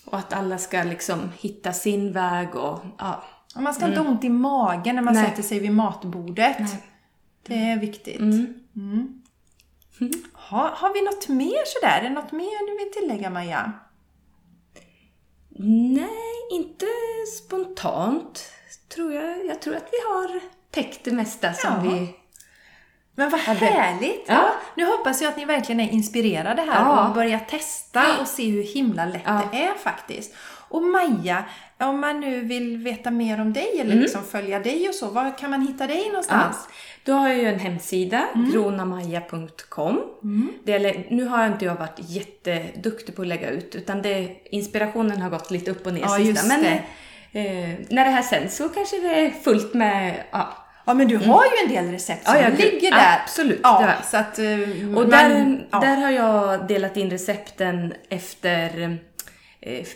[0.05, 3.25] Och att alla ska liksom hitta sin väg och ja.
[3.57, 5.25] Och man ska inte ha ont i magen när man Nej.
[5.25, 6.57] sätter sig vid matbordet.
[7.47, 8.21] Det är viktigt.
[8.21, 9.23] Mm.
[10.33, 11.99] Ha, har vi något mer sådär?
[11.99, 13.73] Är det något mer du vill tillägga Maja?
[15.59, 16.11] Nej,
[16.53, 16.87] inte
[17.39, 18.53] spontant
[18.95, 19.47] tror jag.
[19.47, 20.41] Jag tror att vi har
[20.71, 21.81] täckt det mesta som Ja.
[21.91, 22.15] vi...
[23.15, 24.25] Men vad härligt!
[24.27, 24.35] Ja.
[24.35, 24.51] Ja.
[24.75, 27.09] Nu hoppas jag att ni verkligen är inspirerade här Ja.
[27.09, 29.41] och börjar testa och se hur himla lätt Ja.
[29.53, 30.35] det är faktiskt.
[30.69, 31.45] Och Maja,
[31.79, 35.39] om man nu vill veta mer om dig eller liksom följa dig och så, var
[35.39, 36.69] kan man hitta dig någonstans?
[37.05, 40.01] Då har jag ju en hemsida, gronamaja.com.
[40.65, 44.37] Det är- Nu har jag inte jag varit jätteduktig på att lägga ut, utan det,
[44.51, 46.47] inspirationen har gått lite upp och ner Ja, sista.
[46.49, 46.83] Men det.
[47.41, 50.25] eh, när det här sänds så kanske det är fullt med...
[50.31, 50.49] Ja.
[50.91, 52.59] Ja, men du har ju en del recept som Ja, ja, gud.
[52.59, 53.19] ligger där.
[53.23, 54.05] Absolut, Ja, jag.
[54.07, 54.39] så att...
[54.39, 54.45] eh,
[54.97, 55.81] Och man- där, ja.
[55.81, 58.99] där har jag delat in recepten efter
[59.61, 59.87] eh, eh,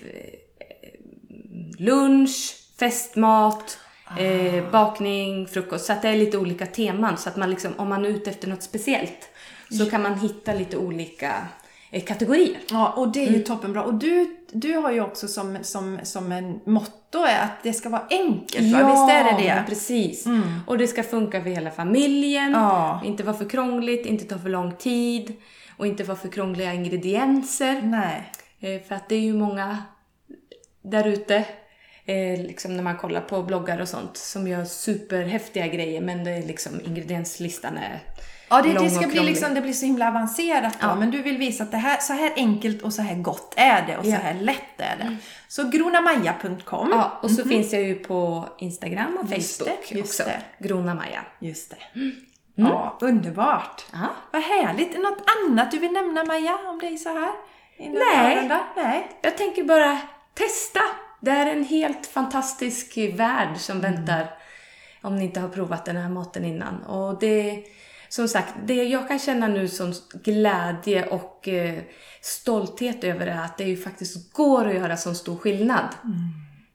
[1.78, 3.78] lunch, festmat,
[4.18, 5.84] eh, bakning, frukost.
[5.86, 7.16] Så att det är lite olika teman.
[7.18, 9.28] Så att man liksom, om man är ute efter något speciellt
[9.78, 11.34] så kan man hitta lite olika
[12.00, 12.58] kategorier.
[12.70, 13.34] Ja, och det är Mm.
[13.38, 13.82] ju toppenbra.
[13.82, 17.88] Och du, du har ju också som, som, som en motto är att det ska
[17.88, 18.90] vara enkelt, va?
[18.90, 19.48] Visst är det det?
[19.48, 19.64] Mm.
[19.66, 20.24] precis.
[20.66, 22.52] Och det ska funka för hela familjen.
[22.52, 23.00] Ja.
[23.04, 25.32] Inte vara för krångligt, inte ta för lång tid
[25.76, 27.80] och inte vara för krångliga ingredienser.
[27.82, 28.32] Nej.
[28.60, 29.78] Eh, För att det är ju många
[30.82, 31.36] där ute,
[32.04, 36.30] eh, liksom när man kollar på bloggar och sånt, som gör superhäftiga grejer men det
[36.30, 38.00] är liksom ingredienslistan är
[38.48, 40.94] Ja, det, det ska bli liksom, det blir så himla avancerat då.
[40.94, 43.86] Men du vill visa att det här, så här enkelt och så här gott är
[43.86, 44.16] det och så Ja.
[44.16, 45.16] här lätt är det.
[45.48, 46.88] Så gronamaja.com.
[46.92, 49.32] Ja, och så finns jag ju på Instagram och.
[49.36, 50.30] Just det, Facebook just också.
[50.58, 50.68] det.
[50.68, 51.20] Grona Maja.
[51.38, 51.76] Just det.
[52.54, 53.84] Ja, underbart.
[53.92, 53.98] Ja.
[54.32, 54.98] Vad härligt.
[55.02, 57.30] Något annat du vill nämna Maja om dig så här?
[57.78, 58.50] Nej.
[58.76, 59.08] Nej.
[59.22, 59.98] Jag tänker bara
[60.34, 60.80] testa.
[61.20, 63.92] Det är en helt fantastisk värld som Mm.
[63.94, 64.26] väntar
[65.02, 66.82] om ni inte har provat den här maten innan.
[66.82, 67.64] Och det,
[68.14, 69.92] som sagt, det jag kan känna nu som
[70.24, 71.78] glädje och eh,
[72.20, 75.84] stolthet över är att det ju faktiskt går att göra så stor skillnad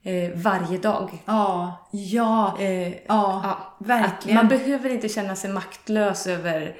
[0.02, 1.10] eh, varje dag.
[1.24, 4.36] Ja, ja, Eh, ja, ja, verkligen.
[4.36, 6.76] Man behöver inte känna sig maktlös över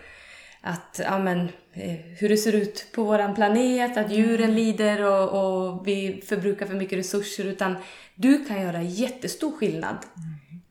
[0.63, 1.39] att, ja, men,
[1.73, 5.29] eh, hur det ser ut på våran planet, att djuren lider och,
[5.69, 7.45] och vi förbrukar för mycket resurser.
[7.45, 7.77] Utan
[8.15, 9.97] du kan göra jättestor skillnad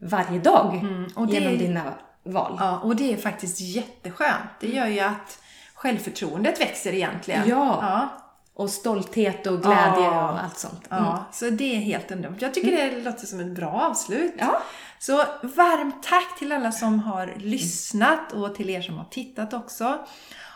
[0.02, 0.86] varje dag
[1.16, 1.94] och det- genom dina
[2.32, 2.58] val.
[2.60, 4.50] Ja, och det är faktiskt jätteskönt.
[4.60, 5.40] Det gör ju att
[5.74, 7.50] självförtroendet växer egentligen.
[7.50, 7.80] Ja.
[7.82, 8.10] ja.
[8.54, 10.32] Och stolthet och glädje Ja.
[10.32, 10.86] och allt sånt.
[10.90, 12.42] Ja, så det är helt underbart.
[12.42, 14.34] Jag tycker det låter som ett bra avslut.
[14.40, 14.62] Ja.
[15.00, 19.98] Så varmt tack till alla som har lyssnat och till er som har tittat också.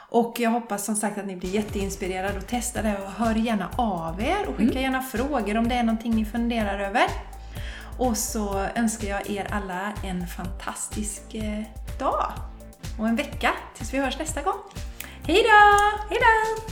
[0.09, 3.69] Och jag hoppas som sagt att ni blir jätteinspirerade och testar det och hör gärna
[3.77, 7.03] av er och skicka gärna frågor om det är någonting ni funderar över.
[7.97, 11.63] Och så önskar jag er alla en fantastisk eh,
[11.99, 12.31] dag
[12.99, 14.59] och en vecka tills vi hörs nästa gång.
[15.23, 15.97] Hej då!
[16.09, 16.63] Hej då!